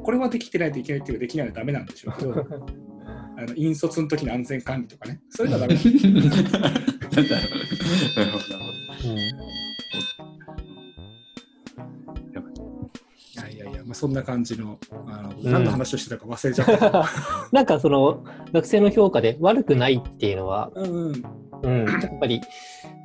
[0.07, 2.31] これはできてないといけないっていうかできないのはダメなんでしょうけど、
[3.35, 5.73] あの引率の時の安全管理とかね、そういうのはダメ。
[5.75, 6.51] なんですなん。
[6.53, 8.55] だろうなるほど。
[12.23, 12.89] なるほど
[13.33, 15.51] いやいやいや、まあ、そんな感じの、あのうん。
[15.51, 17.05] 何の話をしてたか忘れちゃった。
[17.51, 21.23] なんかその学生の評価で悪くないっていうのは、うんうん、
[21.63, 22.39] うん、やっぱり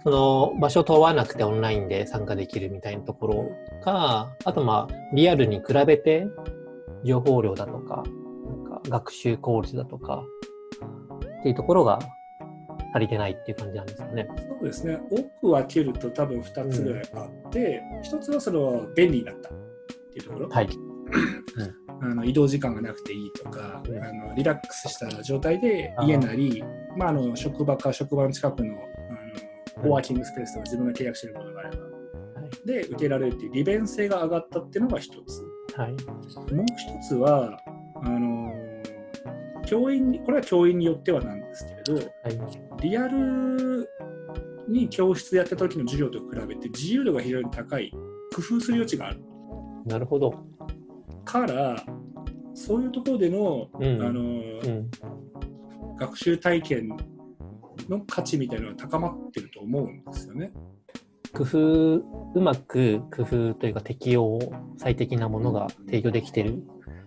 [0.04, 3.50] その場所を問わなくてオンラインで参加できるみたいなところ
[3.82, 6.28] か、あとまあリアルに比べて
[7.04, 8.02] 情報量だとか、
[8.46, 10.24] なんか学習効率だとか
[11.40, 11.98] っていうところが
[12.94, 14.28] 足りてないっていう感じなんですかね。
[14.36, 19.50] そうですね、多く分けると多分2つぐらいあって、一つはその便利になった。
[19.50, 19.52] っ
[20.12, 20.68] ていうところ、はい。
[22.02, 24.02] あの移動時間がなくていいとか、うん。
[24.02, 26.62] あのリラックスした状態で家なり、
[26.96, 31.76] まあ、あの職場か職場の近くのあのコワーキングスペースとか自分が契約しているものがあれば、
[32.66, 35.42] で受けられるっていう利便性が上がったっていうのが一つ。
[35.76, 35.92] はい。
[36.54, 37.58] もう一つは、
[37.96, 38.52] あの
[39.66, 42.82] 教員に、これは教員によってはなんですけれど、はい。
[42.82, 43.88] リアル
[44.68, 47.90] に教室でやった時の授業と比べて自由度が非常に高い、
[48.35, 49.20] 工夫する余地がある
[49.87, 50.35] なるほど。
[51.24, 51.82] から、
[52.54, 54.02] そういうところでの、うん。
[54.02, 54.90] あのうん。
[55.98, 56.88] 学習体験
[57.88, 60.52] の価値みたいなのが高まってると思うんですよね。
[61.34, 61.94] 工夫、
[62.34, 64.38] うまく工夫というか適用、
[64.76, 66.62] 最適なものが提供できている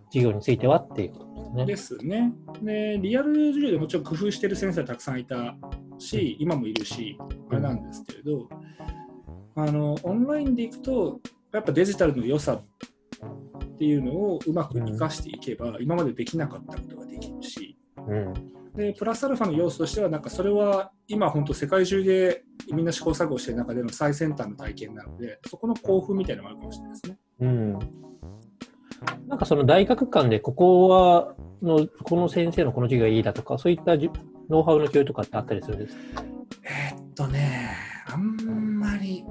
[0.08, 1.66] 授業についてはっていうことですね。
[1.66, 2.34] ですね。
[2.62, 5.56] で、リアル授業でもちろん工夫してる先生はたくさんいた
[5.98, 7.18] し、今もいるし、
[7.50, 8.50] あれなんですけれど、
[9.56, 11.22] あのオンラインでいくと、
[11.54, 18.34] やっぱデジタルの良さっていうのをうまく活かしていけば、今までできなかったことができるし、うん。
[18.76, 27.18] でプラスアルファの要素としては、なんかそれは今、本当、世界中でみんな試行錯誤してる中での最先端の体験なので、そこの興奮みたいなのがあるかもしれないですね。
[27.40, 27.80] うん。
[29.28, 33.96] なんかその大学間でここはの、この先生のこの授業がいいだとか、そういった
[34.50, 36.24] ノウハウの共有とかってあったりするんですか？
[36.64, 37.72] えーっとね、
[38.08, 39.24] あんまり、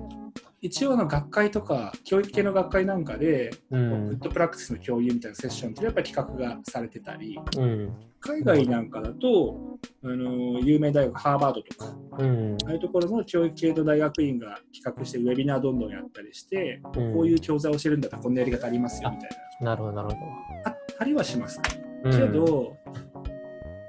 [0.64, 4.18] 一応の学会とか、教育系の学会なんかで、うグッん。
[4.18, 7.92] ドプラクティスの共有みたいなセッションってやっぱり企画がされてたり、うん。
[8.18, 12.56] 海外なんかだと、あの有名大学、ハーバードとか、うん。
[12.64, 20.20] ああいうところの教育系の大学院が企画してウェビナーどんどんやったりして、うんこういう教材を教えるんだったらこんなやり方ありますよみたいなるほど、なるほな、
[20.64, 21.60] あったりはします。
[22.02, 22.10] ど。
[22.10, 22.76] けど、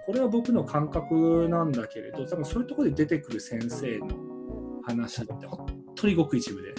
[0.06, 4.08] これは僕の感覚なんだけれど、多分そういうところで出てくる先生の
[4.86, 6.74] 話って本当にごく一部で、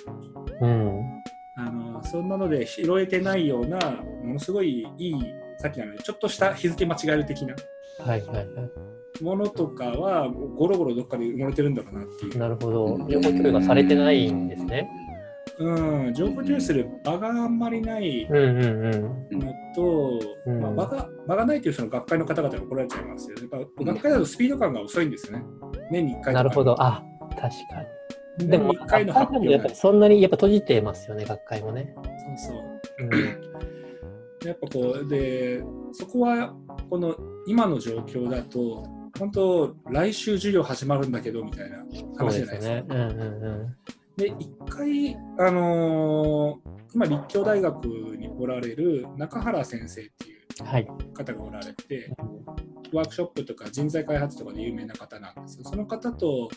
[0.61, 1.22] うん。
[1.59, 3.79] あのそんなので拾えてないような、
[4.22, 5.14] ものすごいいい、
[5.59, 7.55] さっきのちょっとした日付間違える的な
[8.05, 9.24] はいはいはい。
[9.24, 12.38] ものとかは、ゴロゴロどっかで埋もれてるんだろうなっていう。
[12.38, 12.98] なるほど。
[13.09, 14.90] 情報共有がされてないんですね。
[15.59, 23.37] うん、情報共有する場があんまりないうんうんのと、うんまあ、場が場がないというその学会の方々が怒られちゃいますよ。
[23.40, 25.44] やっぱ学会だとスピード感が遅いんですよね。
[25.90, 26.22] 年に1うん。
[26.22, 26.76] 回とかなるほど。
[26.83, 27.48] あ、確か
[27.81, 27.87] に。
[28.38, 29.14] でも、年に1回の
[29.51, 31.94] やっぱりそんなにやっぱ閉じてますよね、学会もね。
[32.38, 32.81] そうそう。
[33.01, 33.57] うん
[34.44, 36.55] やっぱこうでそこは
[36.88, 37.16] この
[37.49, 38.87] 今の状況だと
[39.18, 41.79] 本当来週授業始まるんだけどみたいな
[42.16, 42.61] 話じゃないですか。
[42.61, 42.85] ですね。
[42.88, 43.05] うんう
[43.64, 43.77] ん
[44.16, 47.85] で一回あのー今立教大学
[48.16, 50.66] におられる中原先生っていううん。
[50.66, 50.88] はい。
[51.12, 52.11] 方がおられて
[52.92, 55.64] ワークショップとか人材開発とかで有名な方なんですよ。
[55.64, 56.49] その方と、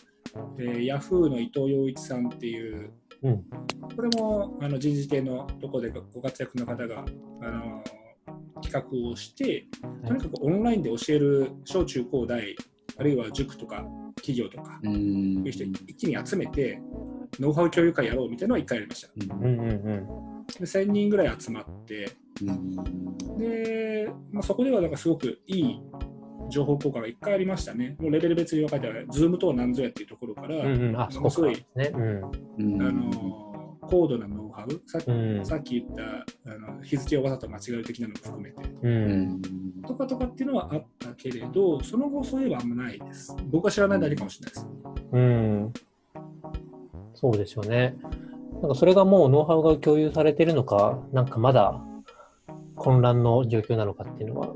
[0.58, 3.44] えー、ヤフーの伊藤洋一さんっていううん。
[3.96, 7.04] これもあの人事系のところでご活躍の方が、
[7.42, 7.84] あの
[8.62, 9.66] 企画をして、
[10.06, 12.56] とにかくオンラインで教える小中高大、
[12.98, 13.84] あるいは塾とか
[14.16, 16.80] 企業とか、いう人一気に集めて、
[17.38, 19.08] ノウハウ共有会やろうみたいなのを1回やりました。
[19.16, 20.46] うんうんうん。
[20.46, 22.10] で1000人ぐらい集まって、
[22.42, 25.80] うんでまあ、そこではなんかすごくいい
[26.50, 27.96] 情報交換が1回ありましたね。
[27.98, 31.00] もうレベル別に分かれてある、Zoom とは何ぞやっていうところから、うんうん。
[31.00, 31.90] あ、そこからですね。
[31.94, 32.74] うん。
[32.74, 33.46] うんあの
[33.90, 35.44] 高度なノウハウ、さっきうん。
[35.44, 38.88] さっき言ったあの日付をわざと間違える的なのも含めてう。
[38.88, 39.42] うんん
[39.86, 43.34] とかとかっていうのはあったけれど、その後そういえばあんまないです。
[43.50, 44.68] 僕は知らないだけかもしれないです。
[45.12, 45.72] うん。
[47.14, 47.96] そうですよね。
[48.62, 51.82] なんかそれがもうノウハウが共有されてるのか、なんかまだ
[52.76, 54.54] 混乱の状況なのかっていうのは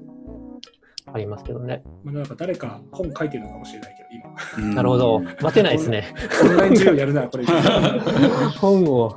[1.14, 1.84] ありますけどね。
[2.02, 5.20] まあ、なんか誰か本書いてるのかもしれないけど、うんなるほど。
[5.40, 6.12] 待てないですね。
[6.42, 7.44] 今、オンライン授業やるな、これ。
[8.60, 9.16] 本を。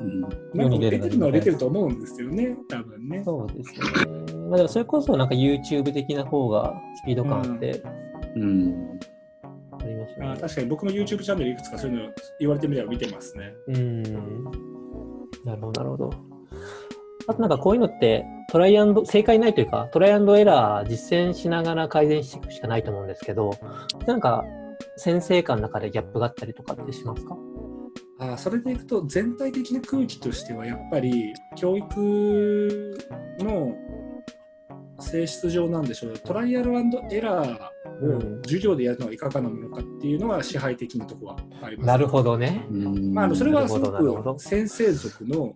[0.00, 0.20] うん
[0.54, 3.22] なんか出てるのは出てると思うんですよね、多分ね。
[3.24, 4.32] そうですよね。
[4.48, 7.82] まあでもそれこそなんか YouTube 的な方がスピード感あって
[8.36, 8.98] うん
[9.80, 10.32] ありますよね。
[10.36, 13.52] あ確かに僕も YouTube チャンネルいくつかそういうの言われてみれば見てますね。
[13.68, 14.02] うん。
[15.44, 16.33] なるほど、なるほど。
[17.26, 23.50] あとなんかこういうのってトライアンド、正解ないというか、トライアンドエラー実践しながら改善していくしかないと思うんですけど、
[24.06, 24.44] なんか
[24.96, 27.36] 先生間の中でギャップがあったりとかってしますか？
[28.20, 32.98] あそれでいくと全体的な空気としてはやっぱり教育
[33.40, 33.74] の
[35.00, 36.72] 性質上なんでしょうトライアル
[37.10, 41.86] エラーを授業でやるのはいかがなものかっていうのは支配的なところはあります。
[41.86, 42.64] なるほどね。
[42.70, 43.12] うん。
[43.12, 45.54] まあ、あのそれはすごく先生族の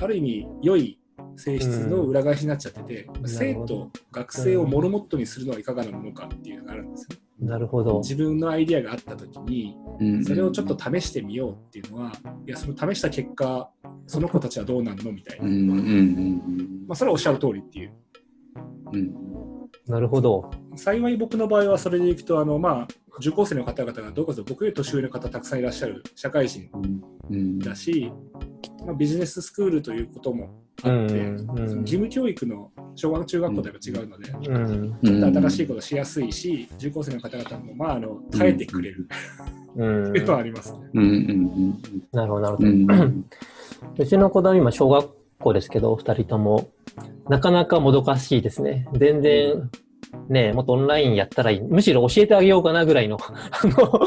[0.00, 0.98] ある意味良い
[1.36, 7.18] 性質の裏返しになっちゃってて、うん生徒学生をモルモットにするのはいかがなものかっていうのがあるんですよ。
[7.40, 7.98] なるほど。
[7.98, 10.24] 自分のアイディアがあった時にうん。
[10.24, 12.12] それをちょっと試してみようっていうのは、
[12.46, 13.70] いやその試した結果
[14.06, 17.92] その子たちはどうなるのみたいな、うんうんうんまあ、それはおっしゃる通りっていう。
[18.92, 19.14] うん。
[19.86, 20.50] なるほど。
[20.76, 26.70] 幸い僕の場合はそれでいくとあの、まあ、受講生の方々がどうかと僕より年上の方たくさんいらっしゃる社会人
[27.30, 27.58] うん。
[27.58, 28.12] だし、
[28.86, 30.44] まあ、ビジネススクールということも
[30.84, 31.36] うあって、ん。
[31.38, 34.98] うん義務教育の小学中学校とは違うので、うん。
[35.02, 39.06] ちょっと新しいことしやすいし、受講生の方々も、まあ、あの耐えてくれる
[39.76, 40.78] うん というのはありますね。
[40.94, 41.78] うんうん
[42.12, 43.04] なるほど、なるほうど。
[43.04, 43.24] ん
[43.98, 46.70] うちの子供今小学校ですけど、二人とも、
[47.28, 48.86] なかなかもどかしいですね。
[48.94, 49.70] 全然、
[50.28, 51.60] ね、もっとオンラインやったらいい。
[51.60, 53.30] むしろ教えてあげようかなぐらいの あ
[53.64, 54.00] の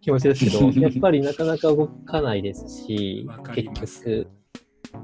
[0.00, 4.28] 気持ちですけど、 やっぱりなかなか動かないですし結局。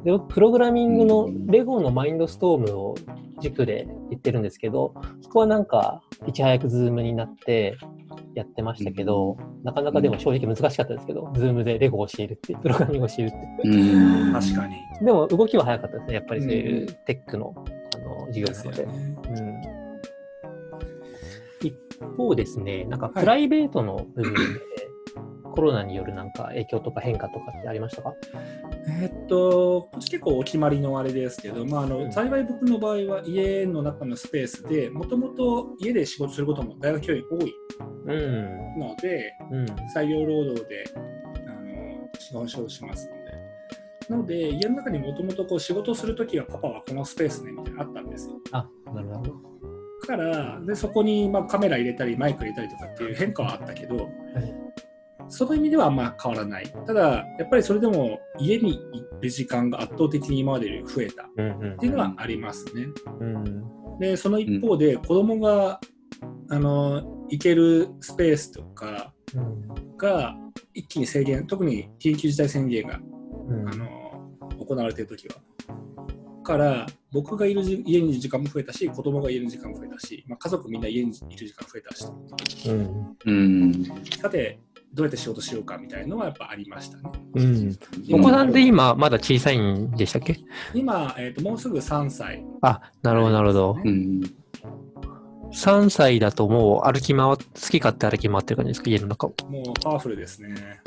[0.04, 2.94] でプログラミングのレゴの Mindstorm を
[3.42, 7.76] 塾で言ってるんですけど、そこはなんか、いち早く Zoom になって
[8.34, 13.68] やってましたけど、なかなかでも正直難しかったですけど、 Zoom でレゴを教えるって、プログラミングを教えるって。
[13.68, 14.76] うん確かに。
[15.04, 18.92] でも動きは早かったですね、やっぱりそういうテックの,、あの授業ですよなので。
[18.92, 19.16] ね。
[19.28, 19.51] うん、一
[22.16, 24.40] 方ですね、なんかはいプライベートの部分で、
[25.54, 28.14] コロナによるなんか影響とか変化とかってありましたか？
[28.88, 37.54] えーっと、こっち結構お決まりのあれですけど、まあ、あの幸い僕の場合は家の中のスペースでもともと家で仕事することも大学教員多い
[38.06, 38.80] うん。
[38.80, 39.66] ので、うん。
[39.92, 43.22] 裁量労働であの仕事をしますので。
[44.08, 48.34] なので、家の中にもともと仕事をするときはパパはこのスペースねみたいなのあったんですよ。
[48.50, 49.32] あ、なるほど。
[50.06, 54.08] からでそこにまあカメラ入れたりマイク入れたりとかっていう変化はあったけど、
[55.28, 56.66] その意味ではあんま変わらない。
[56.86, 61.26] ただ、やっぱりそれでも家に行る時間が圧倒的に今までより増えたっ
[61.78, 62.88] ていうのはありますね。
[63.20, 63.98] うん。
[63.98, 65.80] で、その一方で子供が、
[66.50, 70.36] あの行けるスペースとかうんが
[70.74, 73.00] 一気に制限、特に緊急事態宣言が、
[73.48, 73.88] うんあの
[74.58, 75.36] 行われている時は。
[76.42, 82.06] から僕がいるじ家にいる時間も増えたし、子供がいる時間も増えたし、まあ、家族みんな家にいる時間増えたし。
[82.68, 83.84] うんうん
[84.20, 84.60] さて、
[84.94, 87.02] どうやって仕事しようかみたいのはやっぱありましたね。
[87.34, 87.78] うん。
[88.12, 90.38] お子さんで今、まだ小さいんでしたっけ？
[90.74, 92.44] 今、えーと、もうすぐ3歳。
[92.60, 93.78] あ、なるほど、なるほど。
[93.82, 94.20] うん。
[95.52, 97.36] 3歳だともう歩き回っ、好
[97.70, 98.90] き勝手歩き回ってる感じですか？
[98.90, 99.34] 家の中を。
[99.48, 100.80] もうパワフルですね。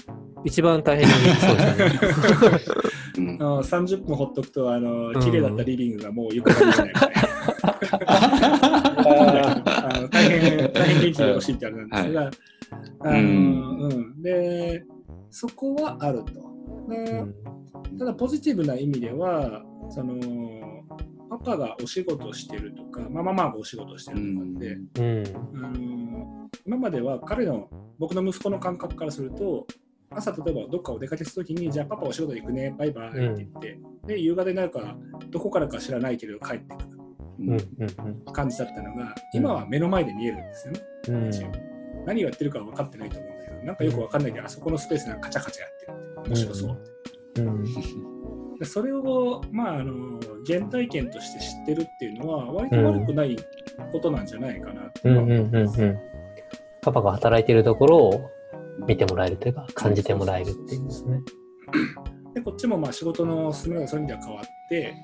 [0.44, 2.90] 一番大変なそうですよね。
[3.18, 7.26] うんあの30分ほっとくと、あの綺麗だったリビングがもう床が見えないみたいな。
[9.66, 12.32] あの大変、大変元気でほしいってあれなんですが、
[13.02, 14.84] あのうんうん、で、
[15.30, 16.34] そこはあると。
[16.90, 17.24] で
[17.98, 20.16] ただ、ポジティブな意味では、その、
[21.30, 25.24] パパがお仕事してるとか、まあ、ママがお仕事してうるとかんって、うん。
[25.66, 29.68] あの今までは彼の僕の息子の感覚からすると
[30.12, 34.96] 朝例えばどっかお出かけするときにじゃあパパお仕事行くねバイバイって言って、で夕方になるか
[35.30, 36.90] どこからか知らないけど帰ってくる。
[37.40, 37.52] うん。
[37.52, 38.34] うん。
[38.34, 42.06] 感じだったのが今は目の前で見えるんですよね、うん。
[42.06, 46.30] 何をやってるかは分かってないと思うんだけどなんかよく分かんないけどあそこのスペースなんかカチャカチャやってるって。
[46.30, 48.15] 面白そうって、うん。
[48.60, 53.36] でそれをまああの原体験として知ってるっていうのは割と悪くない
[53.92, 55.18] ことなんじゃないかなってうん。
[55.18, 55.32] 思うん。
[55.32, 55.56] うん。
[55.56, 56.00] うん。
[56.82, 58.32] パパが働いてるところを
[58.88, 61.22] 見てもらえるというか、感じてもらえるっていうんですね。
[62.34, 64.96] でこっちもまあ仕事の進めがそういう意味では変わって、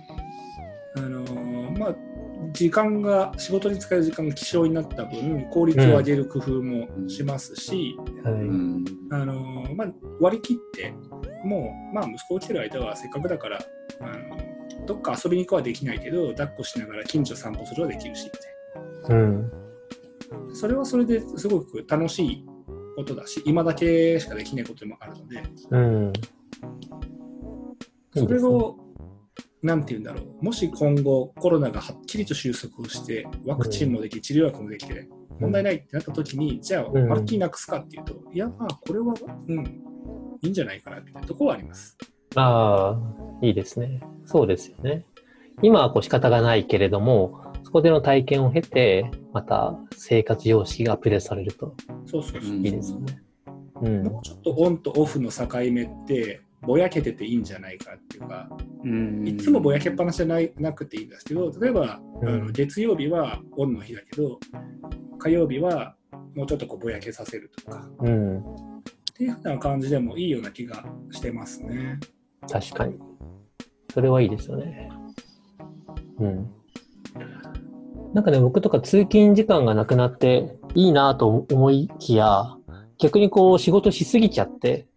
[0.97, 1.95] あのーまあ、
[2.53, 7.95] 時間が仕事に使える時間が希少になった分効率を上げる工夫もしますし、
[9.11, 9.87] あのーまあ、
[10.19, 10.93] 割り切って
[11.43, 13.59] もう、まあ、息子が来てる間はせっかくだから、
[14.01, 14.51] あのー
[14.85, 18.31] どっか遊びに行くはできないけど抱っこしながら近所散歩するはできるしみ
[19.07, 19.41] たいうん。
[20.49, 22.45] なそれはそれですごく楽しい
[22.95, 26.13] ことだし今だけしかできないことでもあるのでうん。
[28.13, 28.77] それを、
[29.63, 35.07] なんて言うんだろう、もし今後コロナがはっきりと収束をして、ワクチンもでき、治療薬もできて、
[35.39, 37.07] 問題ないってなった時に、じゃあ、うん。
[37.07, 39.13] まるっきりなくすかっていうと、いや、まあ、これは、
[39.47, 39.81] うん、
[40.41, 41.97] いいんじゃないかな、みたいなところはあります。
[42.35, 44.01] ああ、いいですね。
[44.25, 45.05] そうですよね。
[45.61, 51.75] 今はこう仕方がないけれども、そこでの体験を経て、また生活様式がアップデートされると
[52.41, 53.21] いいですよね。
[53.81, 54.03] うん。
[54.03, 58.47] もうちょっとオンとオフの境目って、ぼやけてていいんじゃないかっていうか、
[58.83, 64.39] うんいつもぼやけっぱなしじゃないなくていいんですけど、例えば、うんあの月曜日はオンの日だけど、
[65.17, 65.95] 火曜日は
[66.35, 68.43] もうちょっとこうぼやけさせるとか、うん。
[69.21, 71.99] っていうふうな感じでもいいような気がしてますね。
[72.49, 72.97] 確かに。
[73.93, 74.89] それはいいですよね。
[76.19, 76.51] うん。
[78.13, 82.55] なんかね、僕とか通勤時間がなくなっていいなと思いきや、
[82.97, 84.87] 逆にこう仕事しすぎちゃって、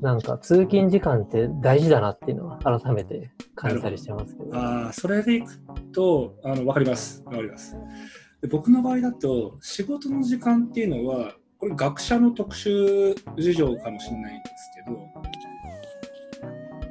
[0.00, 4.56] なんか通勤時間って大事だなっていうのは改めて感じたりしてますけど。
[4.56, 5.58] ああ、それでいく
[5.92, 7.22] と、あの分かります。
[7.22, 7.76] 分かります
[8.42, 8.48] で。
[8.48, 15.08] 僕の場合だと、仕事の時間っていうのは、これ学者の特殊事情かもしれないんですけど、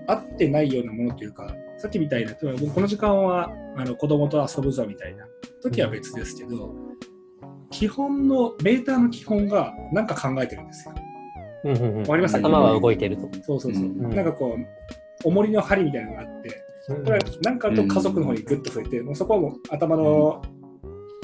[0.08, 5.26] 合ってないようなものというか、さっきみたいな、例えば僕この時間はあの子供と遊ぶぞみたいな
[5.62, 6.74] 時は別ですけど、
[7.70, 10.96] 基本の、ベータの基本が何か考えてるんですよ。
[11.66, 12.38] うんうんうんわかります？
[12.38, 13.30] 頭は動いてると。
[13.44, 13.84] そうそうそう。
[13.84, 20.42] うんなんかこう、重りの針みたいなのがあって、うんこれなんかあると家族の方にグッと増えて、もうそこはもう頭の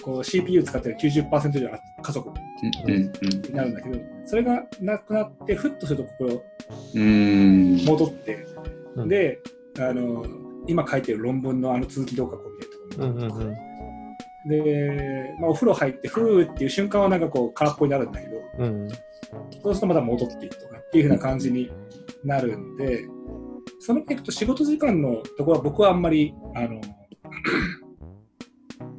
[0.04, 2.30] こう CPU 使ってる90%以上は家族
[2.66, 6.44] になるんだけど、それがなくなって、ふっとするとここ
[6.96, 7.86] うん。
[7.86, 8.46] 戻って、
[8.96, 9.08] うん。
[9.08, 9.40] で、
[9.80, 10.26] あの
[10.68, 12.52] 今書いてる論文のあの続きどうかこう
[12.90, 13.40] みたいなとこ
[14.50, 18.84] で、まあ、お風呂入って、ふーっていう瞬間はなんかこう空っぽになるんだけど、うん。
[18.84, 18.90] うん
[19.64, 21.70] そうするとまた戻っていくとかっていう風な感じに
[22.24, 23.06] なるんで、
[23.80, 26.82] その点いくと仕事時間のところは僕はあんまり、あの、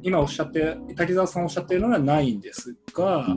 [0.01, 3.35] 今おっしゃって、滝沢さんおっしゃってるのはないんですが、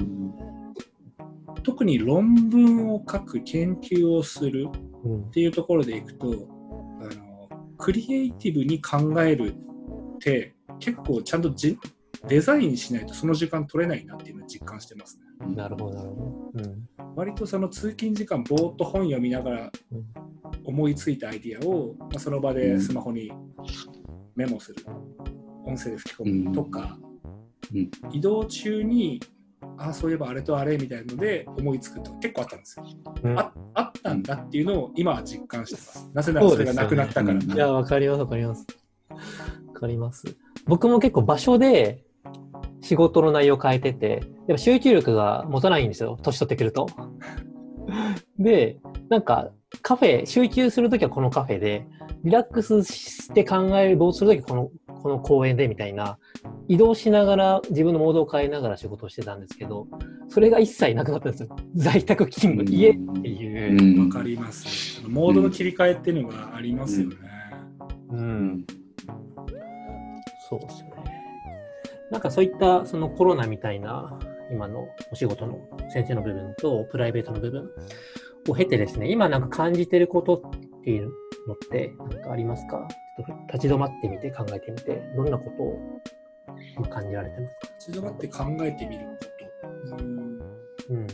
[1.62, 4.68] 特に論文を書く、研究をする
[5.04, 5.22] うん。
[5.24, 6.26] っていうところでいくと、
[7.00, 11.76] あのクリエイティブに考えるって結構ちゃんとじ
[12.28, 15.54] デザインしないとその時間取れないなっていうのを実感してますね。
[15.56, 16.62] なるほど、なるほど。
[16.62, 16.88] うん。
[17.16, 20.04] 割とその通勤時間ぼーっと本読みながらうん。
[20.64, 23.32] 思いついたアイディアを、まあ、その場でスマホに
[24.36, 24.84] メモする、
[25.64, 29.18] 音声で吹き込むとか、うん移動中に
[29.78, 32.86] ああそういえばあれとあれみたいので思いつくと結構あったんですよ。
[33.22, 36.10] うんああったんだっていうのを今は実感してます。
[36.12, 37.34] なぜならそれがなくなったから。
[37.34, 38.66] ねいや、わかります、わかります。
[39.68, 40.36] わかります。
[40.66, 42.04] 僕も結構場所で
[42.82, 46.86] 仕事の内容を変えてて、やっぱ集中力が持たないんですよ、年取ってくると。
[48.38, 51.86] で、なんかカフェ、集中するときはこのカフェで、
[52.24, 54.70] リラックスして考える、どうするときはこの、
[55.02, 56.18] この公園でみたいな、
[56.68, 59.88] 移動しながら自分のモードを変えながら仕事をしてたんですけど、
[60.28, 61.56] それが一切なくなったんですよ。
[61.74, 64.08] 在宅勤務、家っていう。
[64.08, 65.08] わかります、ね。
[65.08, 67.16] モードの切り替えっていうのがありますよね。
[68.12, 68.64] うん。
[70.48, 70.92] そうですよね。
[72.10, 74.18] なんかそういったそのコロナみたいな
[74.50, 75.58] 今のお仕事の
[75.90, 77.70] 先生の部分とプライベートの部分
[78.48, 80.42] を経てですね、今なんか感じてること
[80.78, 81.10] っていう
[81.48, 82.86] のって何かありますか？
[83.16, 85.78] ちょっと立ち止まってみて考えてみて、どんなことを
[86.76, 87.74] 今感じられてますか？
[87.78, 90.02] 立ち止まって考えてみること。
[90.90, 91.06] うんうん。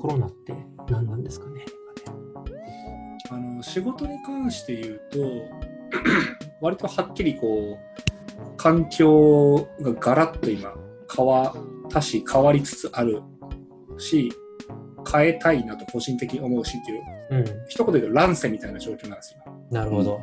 [0.00, 0.54] コロナって
[0.90, 1.64] 何なんですかね？
[3.30, 5.18] あの仕事に関して言うと
[6.60, 10.74] 割とはっきりこう環境がガラッと今
[11.14, 11.54] 変わ
[11.86, 13.22] ったし変わりつつある
[13.96, 14.30] し
[15.10, 17.44] 変えたいなと個人的に思うしっていううん。
[17.68, 19.44] 一言で言うと乱世みたいな状況なんですよ。
[19.70, 20.20] なるほど。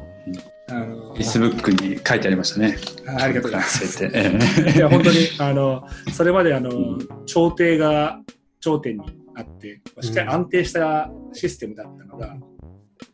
[0.69, 2.77] あの Facebook に書いてありましたね。
[3.07, 4.05] あありがとうございます。
[4.77, 8.21] いや本当にあの それまであのん朝廷が
[8.59, 9.03] 頂点に
[9.35, 12.37] あってしっかり安定したシステムだったのが、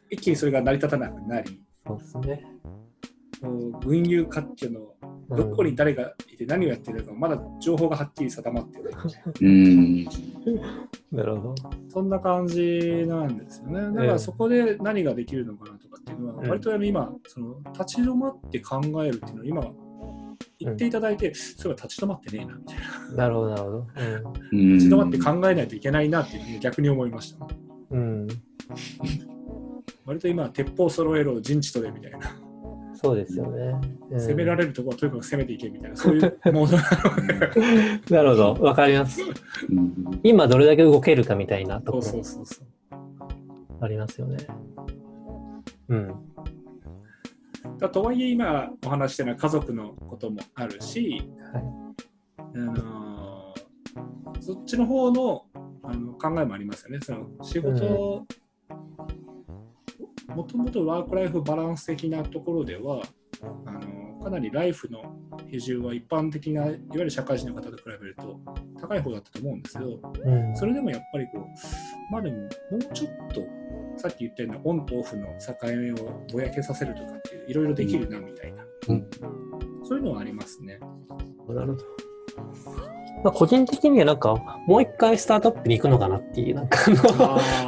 [0.10, 2.44] 一気にそれが成り立たなくなりそうですね。
[3.42, 4.97] こう群雄割拠の
[5.30, 8.94] どこに誰がいて何をやってるのかまだ情報がはっきり定まってない
[9.42, 10.06] うん。
[11.12, 11.56] なるほど。
[11.90, 19.88] そんな感じなんですよねだからそこで何ができるのかなとかっていうのはうん割と今その立ち止まって考えるっていうのは今
[20.60, 22.78] 言っていただいて、そういえば立ち止まってねえなみたい
[23.12, 23.88] ななるほど、なるほど。
[24.52, 27.48] うん立ち止まって考えないといけないなっていうふうに逆に思いました、
[27.92, 28.00] うん。
[28.00, 28.28] うん。
[30.06, 32.40] 割と今鉄砲揃えろ陣地取れみたいな、
[33.02, 33.76] そうですよね。
[34.12, 36.84] うん攻められるところはとにかく攻めていけみたいなそういうモードな
[37.16, 38.54] のでなるほど。
[38.64, 39.22] わかります。
[39.22, 39.26] う
[39.74, 44.38] ん今どれだけ動けるかみたいなところそうそうそうそうありますよね。
[45.90, 46.16] うん。
[47.80, 51.22] だとはいえ今お話ししてるのは家族のこともあるし、
[51.54, 51.64] はい。
[52.56, 53.28] あのー
[54.40, 55.46] そっちの方の
[55.84, 57.00] あの考えもありますよね。
[57.02, 58.26] その仕事、
[60.28, 63.02] もともとワークライフバランス的なところでは
[63.66, 65.16] あのかなりライフの
[65.50, 68.40] 比重は一般的ないわゆる社会人の方と比べると
[68.80, 70.56] 高い方だったと思うんですけどうん。
[70.56, 72.48] それでもやっぱりこうまあでもも
[72.78, 73.42] うちょっと
[73.98, 79.10] さっき言ったようなオンとオフの境目をぼやけさせるとかっていういろいろできるなみたいな、うん
[79.88, 80.80] そういうのはありますね。
[81.48, 82.97] なるほど。
[83.24, 84.36] まあ、個人的にはなんか、
[84.68, 87.00] もう一回スタートアップに行くのかなっていう、なんかあの、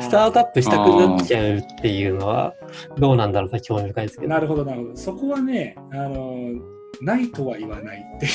[0.02, 2.54] スタートアップしたくなっちゃうっていうのは、
[2.98, 4.30] どうなんだろうか興味深いですけど。
[4.30, 4.96] なるほどなるほど。
[4.96, 6.54] そこはね、あの
[7.02, 8.30] ないとは言わないってい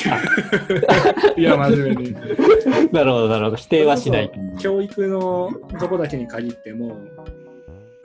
[1.37, 1.39] う。
[1.39, 2.13] いや、真面目に。
[2.91, 3.57] なるほど、なるほど。
[3.57, 4.31] 否定はしない。
[4.59, 6.97] 教育のとこだけに限っても、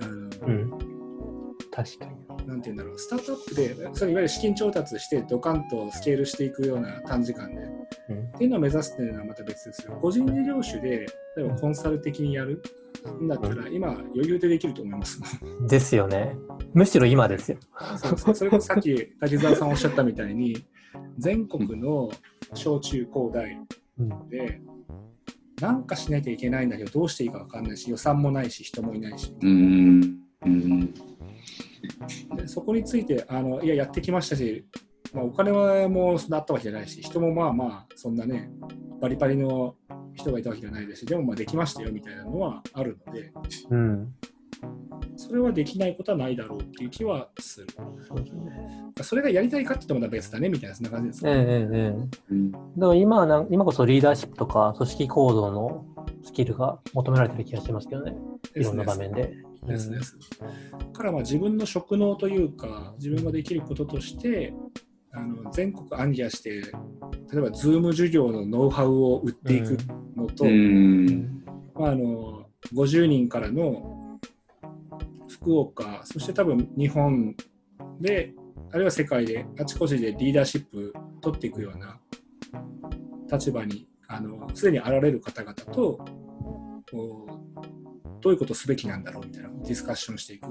[0.01, 0.71] あのうん。
[1.71, 2.20] 確かに。
[2.47, 7.63] なんて言うんだろう、スタートアップで、それいわゆる資金調達して、ドカンとスケールしていくような短時間で、
[8.09, 9.99] うんっていうのを目指すっていうのはまた別ですよ。
[10.01, 12.63] 個人事業主で、例えばコンサル的にやる
[13.21, 15.21] んだったら、今、余裕でできると思います。
[15.69, 16.37] ですよね。
[16.73, 17.59] むしろ今ですよ。
[17.99, 20.65] そうそうそれこそさっき滝沢さんおっしゃったみたいに、
[21.19, 22.11] 全国の
[22.55, 23.59] 小中高大
[23.99, 24.29] うん。
[24.29, 24.61] で、
[25.61, 30.19] なんかしなきゃいけないんだけど、どうしていいか分かんないし、予算もないし、人もいないし、うん。
[30.47, 30.95] うん。
[32.37, 34.65] でそこについてあの、いや、やってきましたし、
[35.13, 38.51] まあ、お金はもうそんなあったわけじゃないし、人もまあまあ、そんなね、
[39.01, 39.75] バリバリの
[40.15, 43.33] 人がいたわけじゃないですし、でもまあできましたよみたいなのはあるので、
[43.71, 44.15] うん。
[45.17, 47.67] それはできないことはないだろうっていう気はする。
[48.07, 48.85] そうですね。
[49.03, 51.95] それがやりたいかって言ってもまた別だねみたいな、そんな感じですか、えええええ
[52.33, 52.33] え。
[52.33, 55.85] うんだから今はなん今こそリーダーシップとか組織行動の
[56.23, 58.15] スキルが求められてる気がしますけどね。
[58.55, 59.35] いろんな場面で。
[59.67, 60.17] ですです。
[60.41, 64.55] だからまあ自分の職能というか、自分ができることとして、
[65.13, 69.77] あの全国暗記して、例えば Zoom 授業のノウハウを売っていく
[70.17, 71.43] のと、うん。
[71.75, 74.19] まあ、あの50人からの
[75.29, 77.35] 福岡、そして多分日本
[78.01, 78.33] で、
[78.73, 81.99] あるいは世界であちこちでリーダーシップ取っていくような
[83.31, 86.05] 立場にあのすでにあられる方々と
[88.21, 90.49] どういうことをすべきなんだろうみたいなディスカッションしていく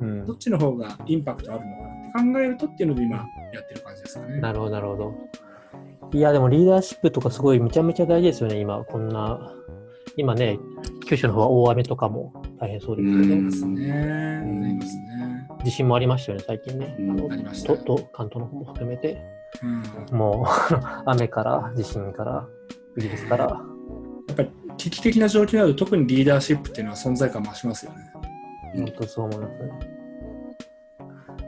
[0.00, 3.16] うんどっちの方がインパクトあるのかなって考えるとっていうので今
[3.52, 4.40] やってる感じですかね。
[4.40, 5.14] なるほど、なるほど。
[6.12, 8.84] いや、でもリーダーシップとかすごいめちゃめちゃ大事ですよね、今。
[8.84, 9.54] こんな、
[10.16, 10.58] 今ね、
[11.06, 13.92] 九州の方は大雨とかも大変そうですけど、うんですね。
[13.92, 15.48] ありますね。
[15.64, 16.96] 地震もありましたよね、最近ね。
[16.98, 19.20] うんありましたとと関東の方も含めて。
[19.62, 19.66] う
[20.14, 20.74] んもう、
[21.06, 22.48] 雨から、地震から、
[22.96, 23.44] イギリスから。
[23.46, 27.98] やっぱり危機的な状況になると特にリーダーシップっていうのは存在感増しますよね。
[28.76, 30.00] 本当そう思いますね。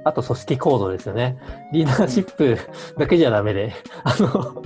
[0.05, 1.38] あと組織行動ですよね。
[1.72, 2.59] リーダーシップ
[2.99, 3.72] だけじゃダメで、
[4.03, 4.62] あの、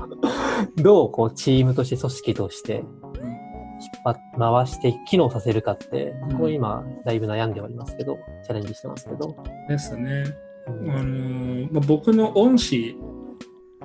[0.77, 9.37] どうこうチームとして組織としてうん引っ張っ回して機能させるかってうん、これ今だいぶ悩んでおりますけど、チャレンジしてますけど。
[9.68, 10.24] ですね。
[10.66, 12.97] うんあのーまあ、僕の恩師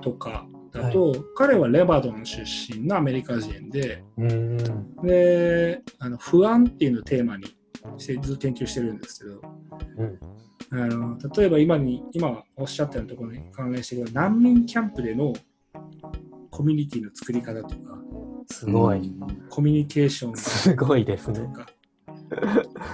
[0.02, 4.57] とかだと、彼はレバドン出身のアメリカ人で、うん。
[5.03, 7.45] であの不安っていうのをテーマに
[7.97, 9.41] してずっと研究してるんですけど、
[9.97, 10.19] うん
[10.74, 15.34] あの例えば今に今おっしゃったようなところに関連して難民キャンプでの
[16.49, 17.76] コミュニティの作り方とか
[18.49, 19.13] すごい。
[19.49, 21.39] コミュニケーションすごいですね。
[21.39, 21.65] とか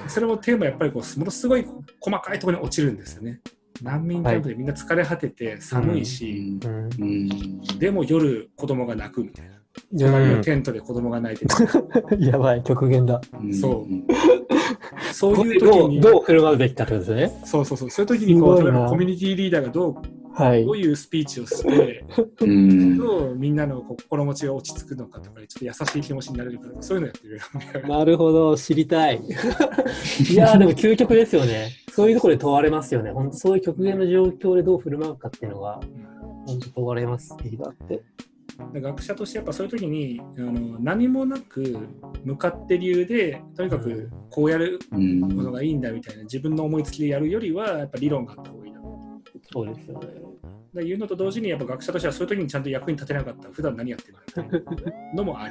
[0.07, 1.67] それもテーマやっぱりこうものすごい
[1.99, 3.41] 細かいところに落ちるんですよね。
[3.81, 6.89] 難民キャンプでみんな疲れ果てて寒いし、うん。
[6.99, 9.55] うんでも夜子供が泣くみたいな。
[9.55, 12.17] う隣のんテントで子供が泣いてる。
[12.19, 13.21] やばい、極限だ。
[13.61, 17.41] そうそういう時に、どう振る舞うべきかってことですね。
[17.45, 19.95] そうそうそう、そういう時にこう例えばコミュニティリーダーがどう
[20.37, 20.71] はいど。
[20.71, 22.05] ういうスピーチをして、
[22.41, 27.41] うんどうみんなの心持ちが落ち着くのかとか、ちょっと優しい気持ちになれるかとか、そういうのやってるよ。
[27.89, 29.19] なるほど、知りたい。
[30.31, 31.69] いやーでも究極ですよね。
[31.89, 33.11] そういうところで問われますよね。
[33.11, 35.79] 本当そういう極限の状況でどう振る舞うかっていうのが、
[36.45, 38.03] 本当問われます、リーダーって。
[38.73, 41.77] で学者としてやっぱそういう時にあの何もなく
[42.23, 48.81] 向かって理由でとにかくこうやるうんことがいいんだみたいな自分の思いつきでやるよりはやっぱ理論があった方がいいな
[49.53, 50.26] そうですよね。
[50.73, 54.63] でいうのと同時にやっぱ学者としてはそういう時にちゃんと役に立てなかったら普段何やってる
[55.15, 55.49] のもあ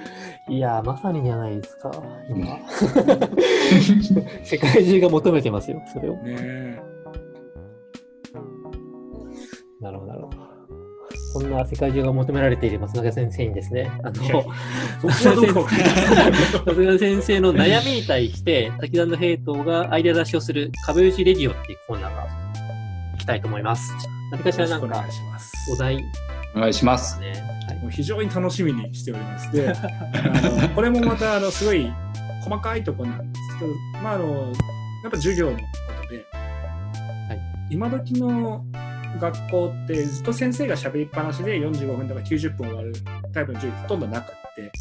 [0.48, 1.90] りいやーまさにじゃないですか、
[2.30, 2.58] 今。
[4.44, 6.16] 世界中が求めてますよ、それを。
[6.18, 6.80] ね
[9.80, 10.46] なるほど、なるほど。
[11.34, 14.44] こんな世界中が求められている松永先生にですね、あの、
[15.02, 15.26] 松
[16.82, 22.26] 永先生の悩みに対して、滝沢の平等がアイデア出しをする壁打ちレディオっていうコーナーが
[23.12, 23.92] 行きたいと思います。
[24.30, 26.04] 何かしらなんかお願いしますお題
[26.56, 27.20] お願いします。
[27.20, 27.32] ね。
[27.68, 29.52] はいもう非常に楽しみにしております。
[29.52, 29.76] で、 あ
[30.62, 31.92] のこれもまたあのすごい
[32.42, 33.72] 細かいところなんですけど、
[34.02, 34.52] まああの
[35.02, 35.62] やっぱ授業のこ
[36.02, 36.22] とで、い
[37.70, 38.64] 今時の
[39.20, 42.94] 学校ってずっと先生が喋りっぱなしで45分とか90分終わる
[43.34, 44.72] タイプの授業ほとんどなくって、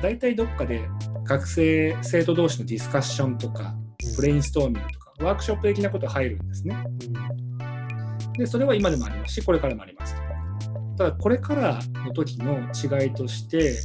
[0.00, 0.82] 大体どっかで
[1.24, 3.74] 学生生徒同士のディスカッションとか
[4.14, 6.76] プレインストーミングとかワークショップ的なことが入るんですね。
[8.34, 10.22] で、それは今でもありますし、これからもありますと。
[10.98, 13.80] ただ、これからの時の違いとして、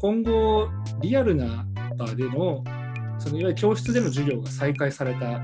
[0.00, 0.68] 今後、
[1.00, 1.66] リアルな
[1.96, 2.62] 場での、
[3.18, 5.40] そのいわゆる教室での授業が再開された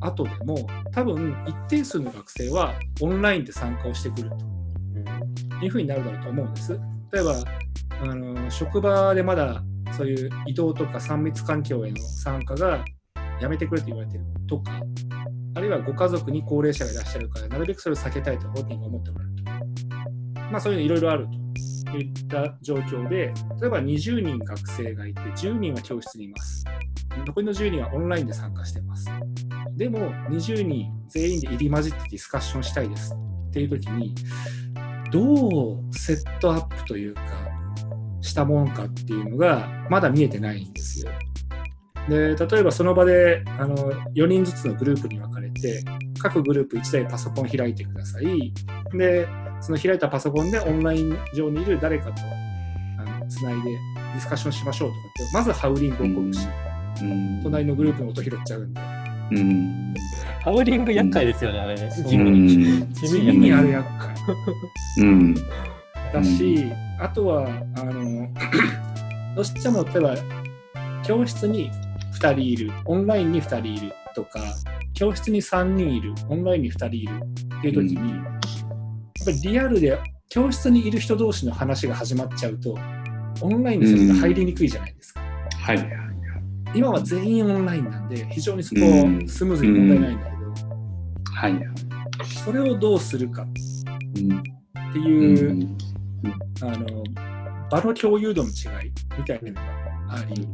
[0.00, 6.80] 後でも、多分一定数の学生はオンラインで参加をしてくるというふうになるだろうと思うんです。
[7.12, 7.34] 例えば、
[8.00, 9.62] あの職場でまだ
[9.96, 12.84] そういう移動とか3密環境への参加が
[13.40, 14.80] やめてくれと言われてるとか、
[15.58, 19.52] あるいはご家族に高齢者がいらっしゃるから、なるべくそれを避けたいと本人が思っておられると。
[20.52, 21.26] まあそういうのいろいろある
[21.90, 26.64] といった状況で、例えば20人学生がいて、10人は教室にいます。
[27.26, 29.10] 残りの10人はオンラインで参加してます。
[29.76, 33.12] でも20人全員で入り混じってディスカッションしたいです
[33.48, 34.14] っていう時に、
[35.10, 37.22] どうセットアップというか、
[38.20, 41.10] したもんかっていうのがまだ見えてないんですよ。
[42.08, 43.76] で例えばその場であの
[44.14, 45.84] 4人ずつのグループに分かれて
[46.18, 48.52] 各グループ1台パソコン開いてください。
[48.96, 49.28] で
[49.60, 52.22] その開いたパソコンでオンライン上にいる誰かと
[52.98, 56.48] あのつないでディスカッションしましょうとかってまずハウリング起こるし、
[57.02, 57.40] うん。
[57.42, 58.80] 隣のグループの音拾っちゃうんで
[59.32, 59.94] うん。
[60.42, 61.92] ハウリング厄介ですよね、あれね。
[61.96, 62.04] うん。
[62.04, 62.54] 地味に。
[62.80, 62.92] うん。
[62.94, 63.72] 地地味にある介。
[63.72, 64.14] 厄介。
[64.98, 65.34] うん。
[65.34, 67.46] だし、あとは
[67.76, 68.28] あの
[69.36, 70.14] どうしても例えば
[71.04, 71.70] 教室に
[72.20, 72.72] 2人いる。
[72.84, 74.40] オンラインに2人いるとか
[74.94, 76.14] 教室に3人いる。
[76.28, 77.14] オンラインに2人いる
[77.58, 78.24] っていう時に、やっ
[79.24, 79.98] ぱりリアルで
[80.28, 82.78] 教室にいる人同士の話が始まっちゃうと
[83.40, 86.08] オンラインにそれが入りにくいじゃないですか、はいはい
[86.74, 89.26] 今は全員オンラインなんで非常にそこうん。
[89.26, 90.36] スムーズに問題ないんだけど、
[91.32, 91.64] はいはい。
[92.44, 93.46] それをどうするか
[94.16, 94.42] うんっ
[94.92, 95.78] てういう、ん。
[96.60, 97.02] あの
[97.70, 99.54] 場の共有度の違いみたいなの
[100.08, 100.46] があり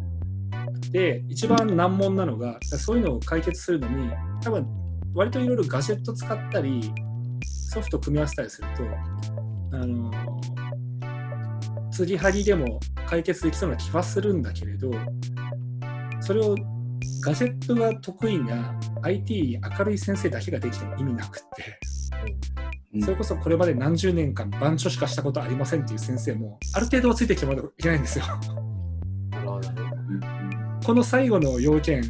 [0.91, 4.11] で一番難問なのがそういうのを解決するのに
[4.43, 4.67] 多分
[5.15, 6.93] 割といろいろガジェット使ったり
[7.71, 10.11] ソフト組み合わせたりするとあの
[11.91, 14.91] 継ぎはぎでも解決できそうな気はするんだけれど
[16.21, 16.55] それを
[17.25, 21.79] ガジェットが得意な IT 明るい先生だけができても意味なくって。
[23.03, 28.25] それこそこれまで何十年間板書しかしたことありませんっていう先生もある程度はついてきてもらわないといけないんですよ。
[30.85, 32.03] この最後の要件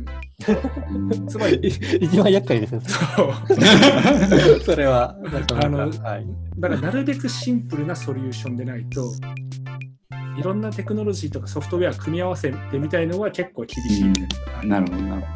[0.91, 1.69] うんつまり、
[2.01, 2.81] 一番厄介ですね。
[2.81, 5.17] そう それは。
[5.63, 5.87] あのは
[6.19, 6.27] い。
[6.59, 9.13] だからなるべくシンプルなソリューションでないと、
[10.37, 14.69] いろんなテクノロジーとかソフトウェア組み合わせてみたいのは結構厳しいみたいなのがある。
[14.69, 15.27] なるほどなるほ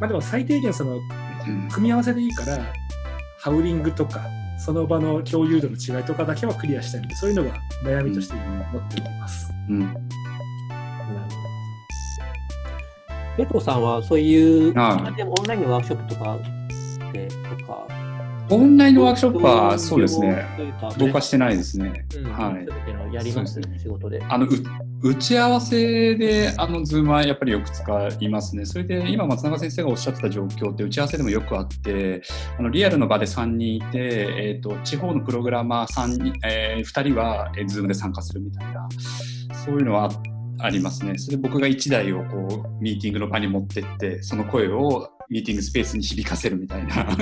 [0.00, 0.96] まあでも最低限そのど。
[0.96, 2.58] うん組み合わせでいいから、
[3.40, 4.20] ハウリングとか、
[4.58, 7.50] その場の共有度の違いとかだけはクリアしたいので、そういうのが
[7.82, 9.52] 悩みとして今持っております。
[9.68, 9.96] うん
[13.36, 16.38] なるほどペトさんはそういう、はいオンラインのワークショップとか
[17.12, 17.28] で、
[17.58, 17.86] とか、
[18.50, 20.44] オンラインのワークショップはそうですね。
[20.98, 22.06] 僕はしてないですね。
[22.16, 24.22] うん、はいやります、ね仕事で。
[24.28, 24.48] あのう
[25.04, 28.64] 打ち合わせで、あの、 Zoom はやっぱりよく使いますね。
[28.64, 32.22] それで、今、松永先生がおっしゃってた状況って、打ち合わせでもよくあって、
[32.56, 38.88] あのリアルの場で3人いて、えーと、地方のプログラマー3人、えー、2人は、えー、 Zoom で参加するみたいな、
[39.64, 40.08] そういうのはあ
[40.58, 41.18] ありますね。
[41.18, 47.06] それ僕が1台をこう、ミーティングの場に持ってって、その声をミーティングスペースに響かせるみたいな。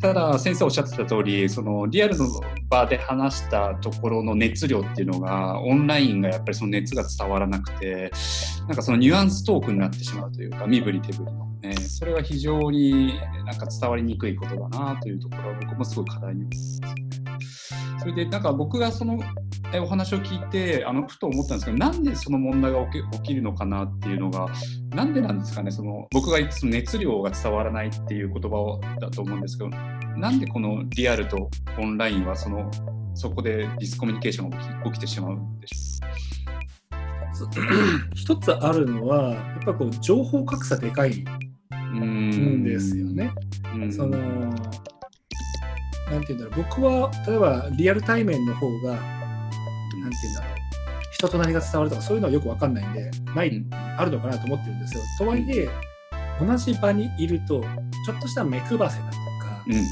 [0.00, 2.26] ただ先生おっしゃってた通りそのリアルの
[2.68, 8.10] 場で話したところの熱量っていうのがオンラインがやっぱりその熱が伝わらなくて
[8.66, 13.14] なんかそのニュアンストークになってしまうというか身振り手振りの、ね、それは非常に
[13.46, 16.56] なんか伝わりにくいことだなというところは僕もすごい課題に思い
[17.24, 17.33] ます。
[17.98, 19.18] それでなんか僕がその
[19.72, 24.46] えお話を聞いてあのふと思ったんですけどなんでその問題が起き起きるのかなっていうのが
[24.90, 29.70] なんでなんですかねその僕がその熱量が伝わらないっていう言葉をだと思うんですけど
[30.16, 32.70] なんでこのリアルとオンラインはその
[33.14, 36.04] そこでディスコミュニケーションが起き起きてしまうんでしょ
[38.14, 41.24] 一つあるのは、やっぱこう情報格差でかい
[41.94, 43.32] んですよね。
[43.74, 43.92] うん。
[43.92, 44.18] その
[46.10, 46.64] なんていうんだろう。
[46.68, 50.54] 僕は例えばリアル対面の方がなんていうんだろう。
[51.12, 53.70] 人となりが伝わるとかそういうのはよくわかんないんでない、うん。
[53.72, 55.02] あるのかなと思ってるんですよ。
[55.18, 55.68] とはいえ
[56.40, 57.62] 同じ場にいると
[58.04, 59.00] ちょっとした目配せだとか、
[59.66, 59.84] うんうん。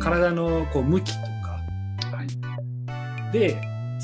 [0.00, 1.60] 体のこう向きとか
[2.16, 3.32] はい。
[3.32, 3.60] で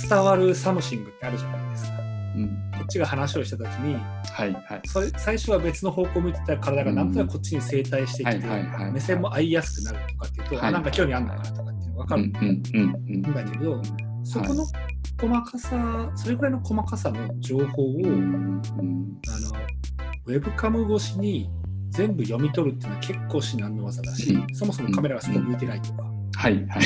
[0.09, 1.96] 伝わる something ってあるじゃないですか。
[2.37, 2.47] うん。
[2.73, 4.81] こっちが話をした時にはいはい。
[4.85, 8.47] それ最初は別の方向を向いてた体がなんとなくこっちに正対してきて、
[8.93, 10.69] 目線も合いやすくなるとかっていうと、はい。
[10.69, 12.23] あなんか興味あるのかなとかっていうのが分かる。
[12.23, 12.95] うんうんうん。
[13.09, 13.83] うんんだけど、
[14.25, 14.67] そこの
[15.19, 19.21] 細かさ、それぐらいの細かさの情報を、うんうん。
[19.29, 19.67] あの
[20.27, 21.49] ウェブカム越しに
[21.91, 24.55] 全部読み取るっていうのは結構至難の技だし、うん。
[24.55, 26.03] そもそもカメラがそこ向いてないとか、
[26.35, 26.83] はいはい。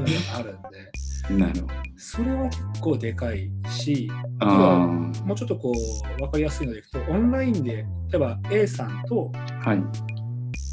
[0.00, 0.90] いうのがあるんで、
[1.30, 9.82] なるほどそれは結構でかいし、あとあはーもうちょっとこう分かりやすいのでいくと、オンラインで例えば A さんとはい。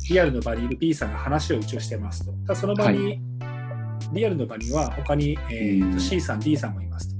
[0.09, 2.33] リアルの場にいる B さんが話を一応してますと。
[2.45, 3.21] ただその場に、
[4.11, 5.99] リアルの場には他に、えーとうん。
[5.99, 7.15] C さん、D さんもいますと。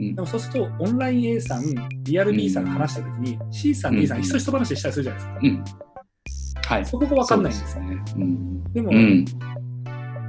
[0.00, 0.14] うん。
[0.14, 1.62] でもそうすると、オンライン A さん、
[2.04, 5.40] リアル B さんが話したときに、C さん、うん D さん、ひそひそ話したりするじゃないですか。
[5.42, 5.64] うん。
[6.64, 6.86] はい。
[6.86, 7.84] そこが分かんないんですよ。
[7.84, 8.02] ね。
[8.16, 8.72] うん。
[8.72, 9.24] でも、うん。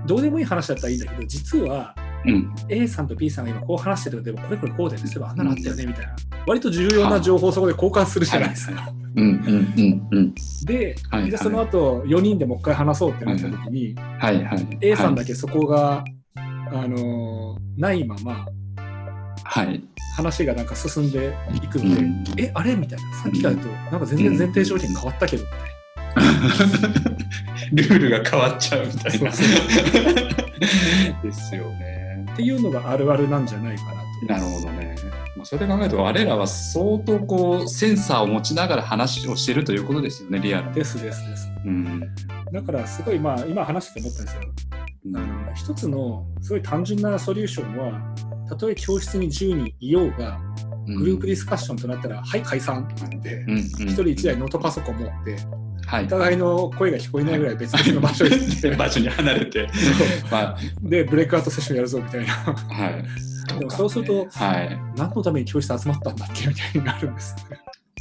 [0.05, 1.95] どうでもいい話だったらいいんだけど、実は
[2.25, 2.55] うん。
[2.69, 6.15] A さんと B さんが今こう話してるでもこれこれこうで、そういえばあんなのあったよねみたいな、
[6.47, 8.91] 割と重要な情報をそこで交換するじゃないですか。
[9.15, 10.33] うんうんうんうん。
[10.65, 11.29] で、はいはい。
[11.31, 14.77] じゃあその後4人でもう一回話そうってなったときに、はいはい。
[14.81, 16.03] A さんはいだけそこが、
[16.35, 18.45] あのーないまま
[19.43, 19.83] はい。
[20.17, 22.23] 話がなんか進んでいくので、うん。
[22.37, 22.75] えあれ？
[22.75, 23.15] みたいな。
[23.23, 25.43] さっきからとなんか全然前提条件変わったけど、
[27.71, 29.31] ルールが変わっちゃうみたいな。
[31.23, 31.98] ですよね。
[32.39, 34.25] っていうのがあるあるなんじゃないかなと。
[34.25, 34.95] なるほどね。
[35.35, 40.75] まあ、それで考えると、我らは相当こうセンサーを持ちながら話をしてるということですよね、リアルに。
[40.75, 41.51] ですですです。
[41.65, 41.99] うん。
[42.53, 44.41] だからすごいまあ今話してて思ったんですよ。
[45.15, 48.15] あの一つのすごい単純なソリューションは
[48.47, 50.39] たとえ教室に10人いようが
[50.87, 55.37] グループディスカッションとなったら、はい解散って言って、うん、一人一台ノートパソコン持って、
[55.89, 56.07] はいお。
[56.07, 58.31] 互いの声が聞こえないぐらい別々の場所に
[58.77, 59.67] 場所に離れて。
[60.29, 62.33] まで、ブレイクアウトセッションやるぞみたいな。
[62.45, 63.59] あ、はい。
[63.59, 64.79] でもそうするとはい。
[64.95, 67.35] 何のために教室集まったんだっけみたいになるんです。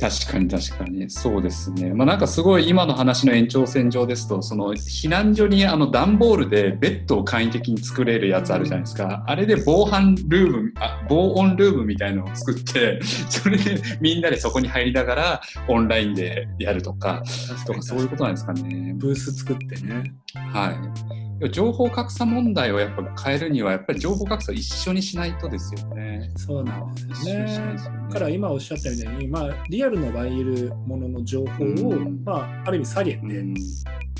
[0.00, 1.92] 確かに確かにそうですね。
[1.92, 9.24] まあなんかすごい今の話の延長線上ですとその避難所にあの段ボールでベッドを簡易的に作れるやつあるじゃないですか。
[9.26, 17.24] あれで防犯ルームあ防音ルームみたいなのを作ってそれでみんなでそこに入りながらオンラインでやるとか
[17.66, 18.94] とかそういうことなんですかね。
[18.96, 20.12] ブース作ってね。
[20.52, 20.70] は
[21.37, 21.37] い。
[21.50, 26.30] 情報格差問題をやっぱ変えるにはやっぱり情報格差を一緒にしないとですよね。
[26.36, 27.76] そうなんですねですよね。
[28.08, 33.54] だから今おっしゃったように、まあ、リアルの場にいるものの情報を、うんまあ、ある意味下げて、うん。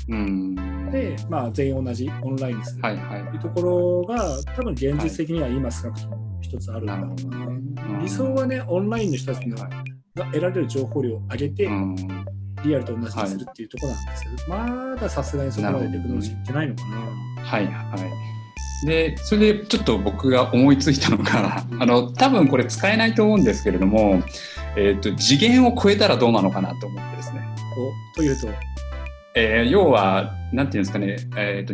[0.07, 0.91] うん。
[0.91, 7.07] で、まあ、全員同じオンラインにするはいはいというところが、多分現実的には今少なくとも一つあるんだろうな。
[7.07, 7.45] なるほどね
[7.89, 9.69] うん理想はね、オンラインの人たちが
[10.15, 11.95] 得られる情報量を上げて、うん
[12.63, 16.97] リアルと同じにするっていうところなんですけど、まださすがにそこまでテクノロジーいってないのかな。
[17.43, 17.95] はいは
[18.83, 18.85] い。
[18.85, 24.21] で、それでちょっと僕が思いついたのが、あの、多分これ使えないと思うんですけれども、
[24.77, 27.41] えっ、と、次元を超えたらどうなのかなと思ってですね。
[28.13, 28.47] おというと、
[29.35, 31.73] えー要は、なんていうんですかね、えっ、と、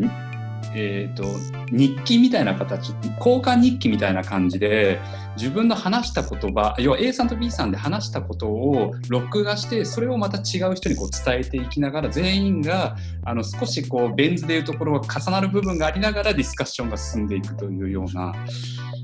[0.77, 1.23] えー、と
[1.71, 4.99] 日記みたいな形交換日記みたいな感じで
[5.36, 18.33] 自分の話した言葉要は A さんと B さんで話したことを録画してそれをまた違う人にこう伝えていきながら全員があの少しこうベン図でいうところが重なる部分がありながらディスカッションが進んでいくというような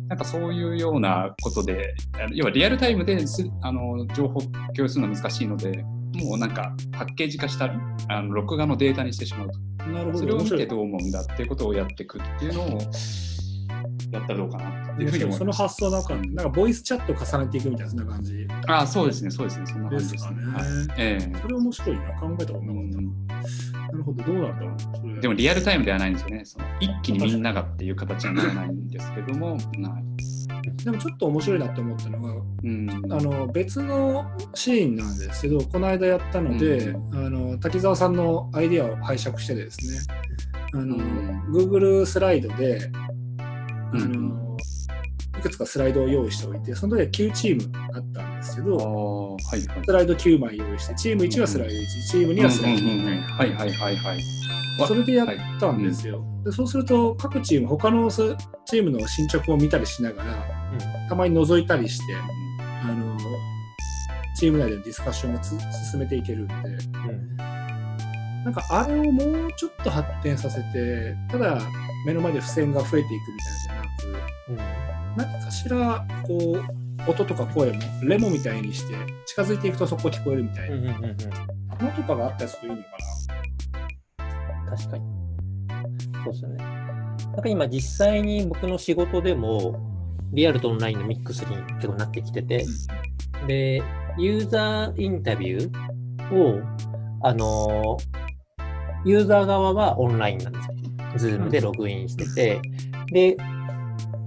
[0.07, 1.93] なんかそういうようなことで
[2.34, 7.71] 要はリアルタイムですあの情報共有するのは難しいのでもうなんかパッケージ化した
[8.09, 9.59] あの録画のデータにしてしまうと。
[9.89, 12.79] なるほど、それを見てどう思うんだっていうことをやっていくっていうのを
[14.12, 15.51] やったらどうかなっていうふうに思いその。
[15.53, 20.36] 発想なんか、なんかボイスチャット重ねていくみたいなそんな感じああ、そうですね、そうですね、そんな感じですね。。
[20.36, 20.66] ねはい
[20.97, 22.74] ええそれ面白いな、考えたことなかったな。
[22.74, 23.28] うん
[23.91, 25.22] なるほど、どうなんだろう。
[25.22, 26.45] でもリアルタイムではないんですよね。
[26.45, 29.62] その一気にみんながっていう形にならないんですけども、はい
[30.84, 40.16] でもちょっと面白いなって思ったのが、うん、あの別のシーンなんですけど、この間やったので、うあの滝沢さんのアイデアを拝借してですね、
[40.74, 43.12] あのうん Google スライドで、あ
[43.93, 44.57] うんの
[45.39, 49.85] いくつかスライドを用意しておいて、その時は9チームあったんですけあど、あ、はいはい。
[49.85, 51.77] スライド9枚用意して、チーム1はスライド1、
[52.11, 53.27] チーム2はスライド2みたいな。
[53.33, 54.21] はいはいはいはい。
[54.79, 55.27] わそれでやっ
[55.59, 56.23] たんですよ。
[56.43, 58.35] でそうすると、各チーム、他のス
[58.65, 60.45] チームの進捗を見たりしながら、
[61.07, 62.15] たまに覗いたりして、
[62.83, 63.17] あの
[64.35, 65.55] チーム内でのディスカッションをつ
[65.91, 66.57] 進めていけるんで、う
[67.11, 67.37] ん
[68.43, 71.61] なんかあれをもうちょっと発展させて、ただ
[72.05, 73.15] 目の前で付箋が増えていくみ
[73.67, 73.80] たいな
[74.12, 74.64] じゃな
[75.16, 76.57] く、何かしらこ
[77.07, 78.95] う音とか声もレモみたいにして
[79.26, 81.18] 近づいていくとそこ聞こえるみたいうんうんなうんうんうん
[81.84, 82.89] のとかがあったりするといいのか
[84.78, 85.03] 確かに。
[86.24, 86.57] そうですよね。
[87.32, 89.76] なんか今実際に僕の仕事でも
[90.32, 92.66] リアルとオンラインのミックスに結構なってきてて、
[93.47, 93.84] で、
[94.18, 96.62] ユーザーインタビューを、
[97.24, 97.97] あの
[99.05, 100.76] ユーザー側はオンラインなんですよ。
[101.17, 102.62] Zoom でログインしてて、
[103.12, 103.38] で、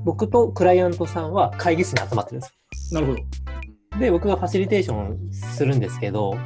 [0.05, 2.95] 僕とクライアントさんは会議室に集まってるんです。
[2.95, 3.99] なるほど。
[3.99, 6.37] で、僕がファシリテーションするんですけど、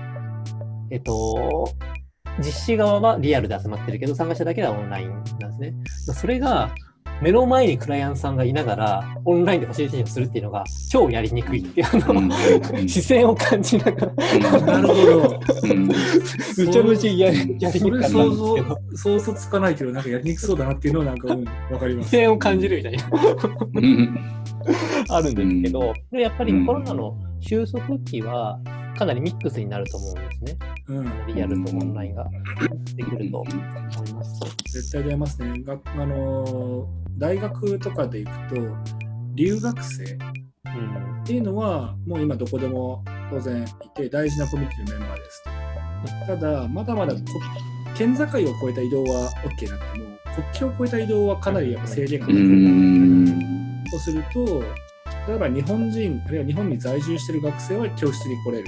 [0.90, 1.72] えっと、
[2.38, 5.74] 実施側はリアルで集まってるけど、参加者だけはオンラインなんですね。
[6.14, 6.70] それが、
[7.20, 12.84] 目の前にクライアントさんがいながら、オンラインでファシリテーションするっていうのが、超やりにくいっていう、あうん。
[12.84, 15.40] う視線を感じながら、なるほど。
[15.64, 15.86] うん。
[15.86, 15.94] む
[16.70, 22.10] ちゃむちゃやりやりにくかったんそれ想ですけど、像想像つかないけど、なんかやりにくそうだなっていうのはなんか、うん、わかります。
[22.10, 23.04] 視線を感じるみたいな、
[23.74, 24.18] うん。
[25.10, 28.60] あるんですけど、でやっぱりコロナの収束期は、
[28.98, 30.58] かなりミックスになると思うんですね。
[30.88, 32.26] うん、リアルとオンラインが
[32.96, 33.54] できると思い
[34.12, 34.40] ます。
[34.72, 35.62] 絶対出ますね。
[35.62, 38.76] があのー大学とかで行くと、
[39.34, 40.06] 留学生っ
[40.66, 45.44] うんていうのは、もう今どこでも当然いて、大事なコミュニティのメンバーです
[46.26, 46.26] と。
[46.26, 47.20] ただ、まだまだこ
[47.96, 48.40] 県境を越
[48.70, 52.56] えた移動は OK になっても、国境を越えた移動はかなりやっぱ制限がう出てくる。
[52.56, 54.62] んとすると、
[55.28, 58.64] 例えば日本人、あるいは日本に在住している学生は教室に来れる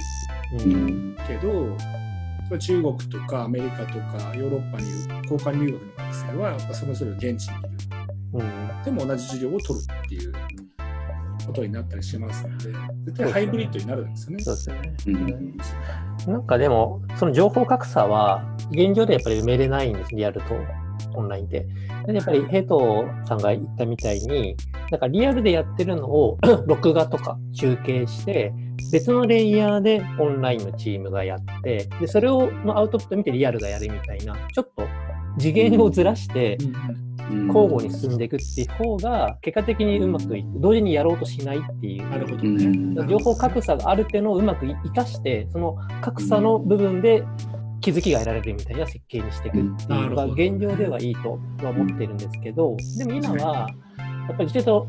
[0.59, 1.75] ううんんけど、
[2.59, 7.69] 中国とかアメリカとかヨーロッパにいる交換留学の学生は、やっぱそれぞれ現地にいる。
[8.33, 10.33] うんでも同じ授業を取るっていう
[11.47, 12.71] ことになったりしますので、
[13.05, 14.43] 絶対ハイブリッドになるんですよね。
[14.43, 14.93] そうですよね。
[15.07, 15.57] うん
[16.27, 20.53] なんかでも、その情報格差は、現状でやっぱり埋めれないんです、リアルと
[21.15, 21.65] オンラインで。
[22.05, 24.55] でやっぱりヘイトさんが言ったみたいに、
[24.91, 26.37] なんかリアルでやってるのを
[26.67, 28.53] 録画とか中継して、
[28.91, 34.83] 別のレイヤーでオンラインのチームがやって、でそれをのアウトプット見てリアルがやるみたいな、ちょっと
[35.37, 36.57] 次元をずらして、
[37.47, 42.09] 交互に進んでいくっていう方が、結果的にうまくいく、同時にやろうとしないっていう。
[42.09, 42.65] なるほどね。
[42.65, 47.23] うん情報格差があるっていうのをうまく生かして、その格差の部分で
[47.81, 53.67] 気づきが得られるみたいな設計にしていくっていうのが現状ではいいとは思ってるんですけど、でも今は、
[54.27, 54.87] やっぱりちょっと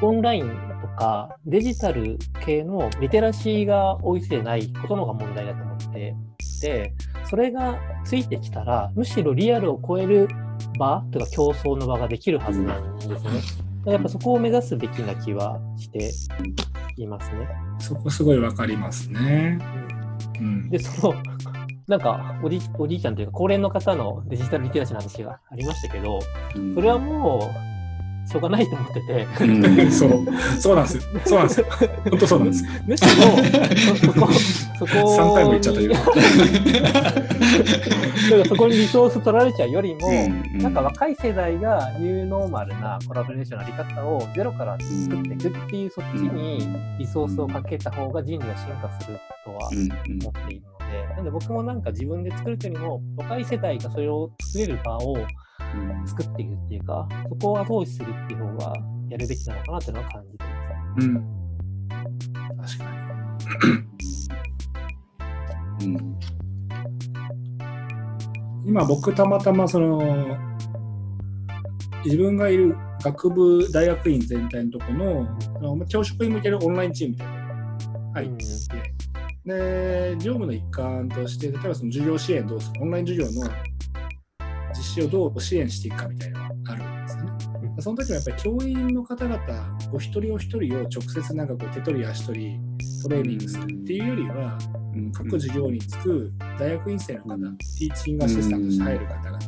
[0.00, 6.94] オンラインとかデジタル系のリテラシーが追いついてないことの方が問題だと思っていて、
[7.28, 10.28] それがついてきたら、むしろリアルを超える
[10.78, 13.16] 場というか競争の場ができるはずなんですね。
[13.16, 13.26] だか
[13.86, 16.12] らやっぱそこを目指すべきな気はして
[16.96, 17.48] いますね。
[17.78, 19.58] そこすごいわかりますね。
[20.40, 21.14] うんで、その、
[21.88, 26.20] なんかおじおじいちゃんというか高齢の方のデジタルリテラシーの話がありましたけど、
[26.74, 27.72] それはもう
[28.28, 29.90] しょうがないと思ってて、うん。
[29.90, 30.10] そう、
[30.58, 31.02] そうなんですよ。
[31.26, 31.66] そうなんですよ。
[32.10, 32.70] 本当そうなんですよ。
[32.86, 34.32] むしろ、そそこ、
[34.78, 35.92] そこ3回も言っちゃったよ。
[35.92, 36.06] だか
[38.36, 46.60] らそこにリソース取られちゃうよりも、うんなんか若い世代がニューノーマルなコラボレーションのあり方をゼロから作っていくっていう、そっちに
[46.98, 49.92] リソースをかけた方が人類は進化するとはうんうん。
[50.22, 55.16] 思っているので、なんで僕もなんか自分で作るというよりも、若い世代がそれを作れる場を
[56.06, 58.74] 作っていくっていうか、そこを後押しするっていう方が
[59.08, 61.06] やるべきなのかなっていうのは感じてます。
[61.06, 61.14] うん。
[62.60, 62.84] 確か
[65.84, 65.96] に。
[65.96, 66.12] うん
[68.64, 70.38] 今僕たまたまその
[72.04, 75.26] 自分がいる学部大学院全体のとこの
[75.56, 78.44] あの教職に向けるオンラインチームみたいなのが入って、
[79.44, 83.50] で業務の一環として例えばその授業支援どうするオンライン授業の
[84.74, 87.32] 実施をどう支援していくかみたいなのがあるんですよね。
[87.80, 92.60] その時はやっぱり教員の方々お一人お一人を直接なんかこう手取り足取り
[93.02, 94.58] トレーニングするっていうよりは
[94.94, 99.38] うん各授業に就く大学院生の方、ティーチングアシスタントとして入る方々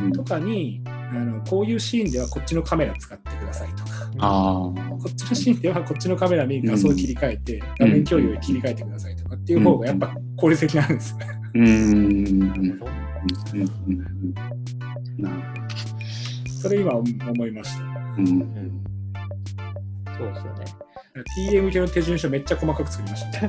[0.00, 0.12] うん。
[0.12, 11.26] とかに、あのこういうシーンではこっちのカメラ使ってくださいとか、あこっちのシーンではこっちのカメラに画像を切り替えて、画面共有を切り替えてくださいとかっていう方がやっぱ効率的なんですよね。
[11.30, 12.92] あうんうんなるほど。
[13.54, 14.34] うんうんうん
[15.18, 15.36] なる
[16.60, 17.84] それ今思いました。
[18.18, 18.84] うん
[20.18, 20.88] そうですよね。
[21.62, 23.48] 向けの手順書めっちゃ細かく作りました。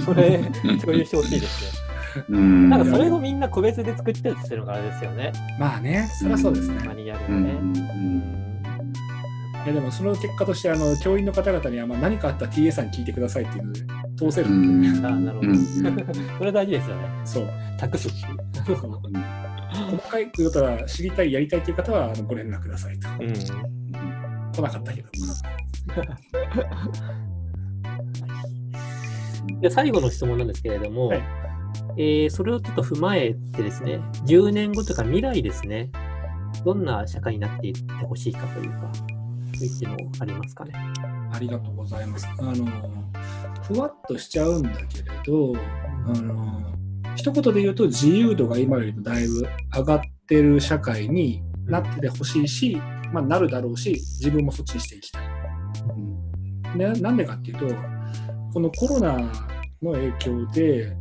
[0.04, 0.40] それ、
[0.80, 1.85] 共有してほしいですね。
[2.28, 5.32] うんなんかそれをみんな個別で作ってるっていうのがあれですよね。
[5.58, 6.82] まあね、そりゃそうですね。
[6.84, 7.72] マニュアルうん。
[9.64, 13.80] いやでもその結果としてあの教員の方々にはまあ何かあったら TA さんに聞いてくださいっていうので
[14.16, 15.50] 通せるうんで、んあなるほど。
[15.50, 15.56] うん
[16.38, 17.02] それ大事ですよね。
[17.24, 17.48] そう。
[17.78, 18.08] 託す。
[18.64, 18.76] 細
[20.08, 23.08] かいことが知りたい、やりたいという方はあのご連絡くださいと。
[23.20, 23.32] うん。
[24.52, 25.08] 来なかったけど。
[29.60, 31.45] で最後の質問なんですけれども、はい
[31.96, 35.90] えーそれをちょっと踏まえてですね、10年後とか未来ですね、
[36.64, 38.90] どんな社会になっていってほしいかというか、
[39.54, 40.72] そういったのありますかね。
[41.32, 42.26] ありがとうございます。
[42.38, 42.66] あの、
[43.62, 45.54] ふわっとしちゃうんだけれど、
[46.06, 46.62] あの、
[47.16, 52.80] 一言で言うと自由度が今よりもだいぶ上がってる社会になっててほしいし、
[53.12, 55.26] まあ、なるだろうし、自分もそっちにしていきたい。
[56.76, 57.74] ね、なんでかっていうと、
[58.52, 59.18] このコロナ
[59.82, 60.96] の影響で、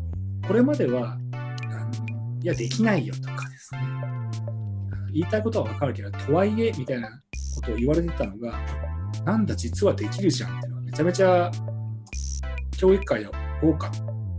[0.48, 3.82] これまでは、あのいや、できないよとかですね、
[5.12, 7.10] 言いたいことはわかるけど、とはいえみたいな
[7.56, 8.60] ことを言われてたのが、
[9.26, 11.52] なんだ、実はできるじゃんっていうのがめちゃめちゃ
[12.78, 13.30] 教育界で
[13.62, 13.92] 多か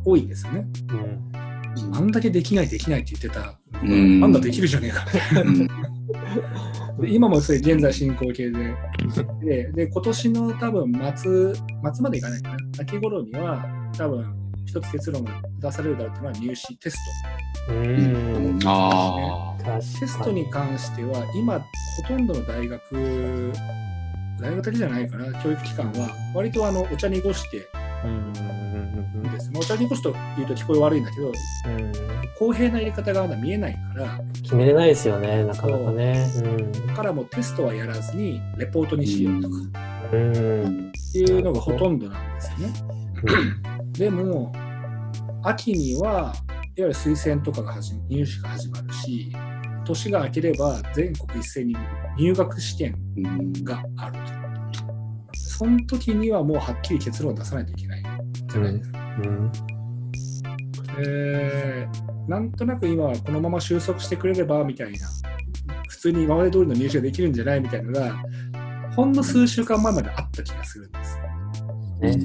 [0.04, 0.66] 多いんですよね。
[0.90, 1.96] うん。
[1.96, 4.20] あんだけできない、できないって言ってたうん。
[4.20, 5.04] なんだ、できるじゃねえか
[7.00, 8.74] で今もそれ現在進行形で。
[9.42, 11.62] でで今年の多分末末
[12.00, 12.56] までいかないかな。
[12.80, 16.96] 秋頃には多分一つ結論が出されるだろうっていうのは入試テス
[17.68, 18.58] うん。
[18.64, 19.54] あ
[20.00, 21.66] テストに関しては今ほ
[22.06, 23.52] とんどの大学
[24.40, 29.50] 大学だけじゃないかな教育機関は割とあのお茶濁してです。
[29.50, 31.92] ねお茶濁すと言うと聞こえ悪いんだけどうん。
[32.38, 34.20] 公平な入れ方がまだ見えないから。
[34.42, 36.26] 決めれないですよね、なかなかね。
[36.86, 39.56] だからもうテストはやらずにレポートにしようとか。
[40.08, 40.16] って
[41.18, 42.74] いうのがほとんどなんですよね。
[43.98, 44.52] でも、
[45.42, 46.34] 秋にはいわ
[46.76, 49.32] ゆる推薦とかが始ま入試が始まるし、
[49.84, 51.76] 年が明ければ全国一斉に
[52.18, 55.38] 入学試験ーがあると。
[55.38, 58.98] その時にはもうはっきり結論を出さないといけないじゃないですか。
[58.98, 59.52] うん。
[60.98, 65.08] えーなんとなく今はこのまま収束してくれればみたいな、
[65.88, 68.22] 普通に今まで通りの入試ができるんじゃないみたいなのが、
[68.96, 71.15] ほんの数週間前まであった気がするんです。
[72.00, 72.16] ね。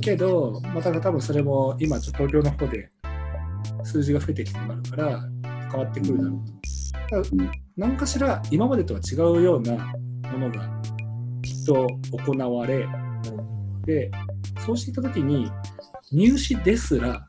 [0.00, 2.90] けど、まあ、ただ多分それも今ちょっと東京の方で
[3.84, 5.20] 数字が増えてきてるから
[5.70, 7.36] 変わってくるだろうと。
[7.76, 9.76] 何かしら今までとは違うような
[10.32, 10.68] ものが
[11.42, 11.86] きっと
[12.24, 12.86] 行われ、
[13.84, 14.10] で、
[14.64, 15.50] そうしていったときに
[16.12, 17.28] 入試ですら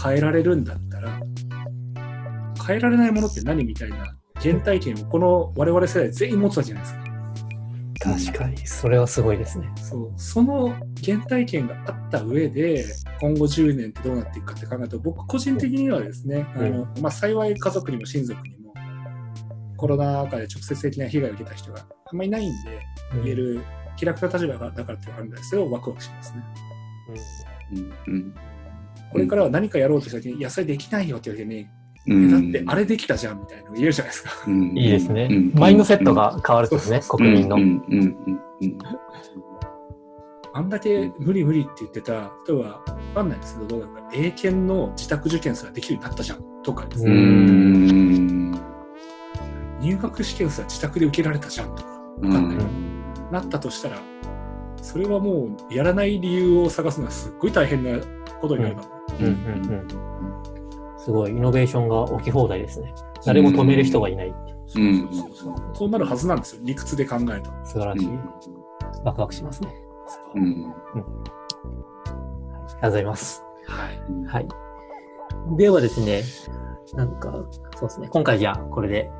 [0.00, 1.20] 変えられるんだったら、
[2.66, 7.07] 変えられないものって何みたいな原体験をこの我々世代全員持つわけじゃないですか。
[8.00, 9.68] 確かに、それはすごいですね。
[9.76, 10.12] そう。
[10.16, 10.74] その
[11.04, 12.84] 原体験があった上で
[13.20, 18.72] 今後10年ってどうなっていくかって考えると僕個人的にはですね、あのまあ、幸い家族にも親族にも
[19.76, 22.80] コロナ禍で直接的な被害を受けた人があんまりいないんで
[23.24, 23.60] 言える
[23.96, 26.44] 気楽な立場だからっていうのがあるんですけどワクワクしますね。
[27.74, 27.92] うん。
[28.14, 28.34] うん。
[29.10, 31.77] これからは何かやろうとした時に、いや、それできないよって言われてね、うん
[32.08, 34.30] だってあれできたじゃんみたいなの言えるじゃないですか。
[34.46, 34.76] うん。
[34.76, 35.28] いいですね。
[35.30, 35.52] うん。
[35.54, 37.08] マインドセットが変わるんですね、うん。
[37.08, 37.56] 国民の。
[37.56, 37.58] う。
[37.58, 37.62] ん。
[37.62, 37.82] うん。
[37.88, 38.40] うん。
[38.62, 38.78] うん。
[40.54, 48.52] あんだけ無理無理って言ってた人は分かんないですけど、どうだか英検の自宅受験すらできるようになったじゃんとかですうね、ん。
[49.80, 51.88] 入学試験すら自宅で受けられたじゃんとか、
[52.22, 52.30] うん。
[52.30, 52.66] 分かんない。
[53.30, 53.98] なったとしたら、
[54.82, 58.00] それはもうやらない理由を探すのはすっごい大変な
[58.40, 58.82] ことになるな。
[59.20, 59.26] うん。
[59.26, 59.32] うん。
[59.32, 60.57] うん
[61.08, 62.92] すごい、イノベーションが起き放題ですね。
[63.24, 64.34] 誰も止める人がいない。
[65.72, 67.64] そうなるはずなんですよ、理屈で考えたら。
[67.64, 68.08] 素晴らしい。
[69.04, 69.74] ワクワクしますね。
[70.34, 71.02] うんあり
[72.60, 73.42] がとうございます。
[73.66, 74.26] はい。
[74.26, 74.48] はい。
[75.56, 76.22] ではですね、
[76.94, 77.32] なんか、
[77.78, 79.10] そうですね、今回じゃあこれで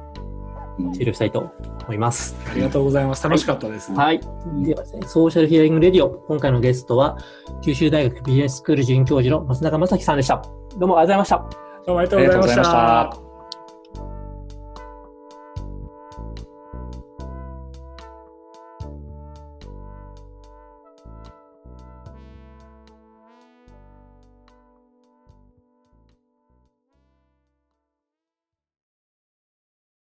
[0.92, 1.50] 終了したいと
[1.84, 2.36] 思います。
[2.50, 3.24] ありがとうございます。
[3.24, 3.90] 楽しかったです。
[3.94, 4.20] はい。
[4.62, 7.16] ではですね、ソーシャルヒアリングレディオ、今回のゲストは、
[7.62, 10.42] 九州大学ビジネススクール准教授の松永正樹さんでした。
[10.76, 11.67] どうもありがとうございました。
[11.86, 13.27] どうもありがとうございましありがとうございまたした。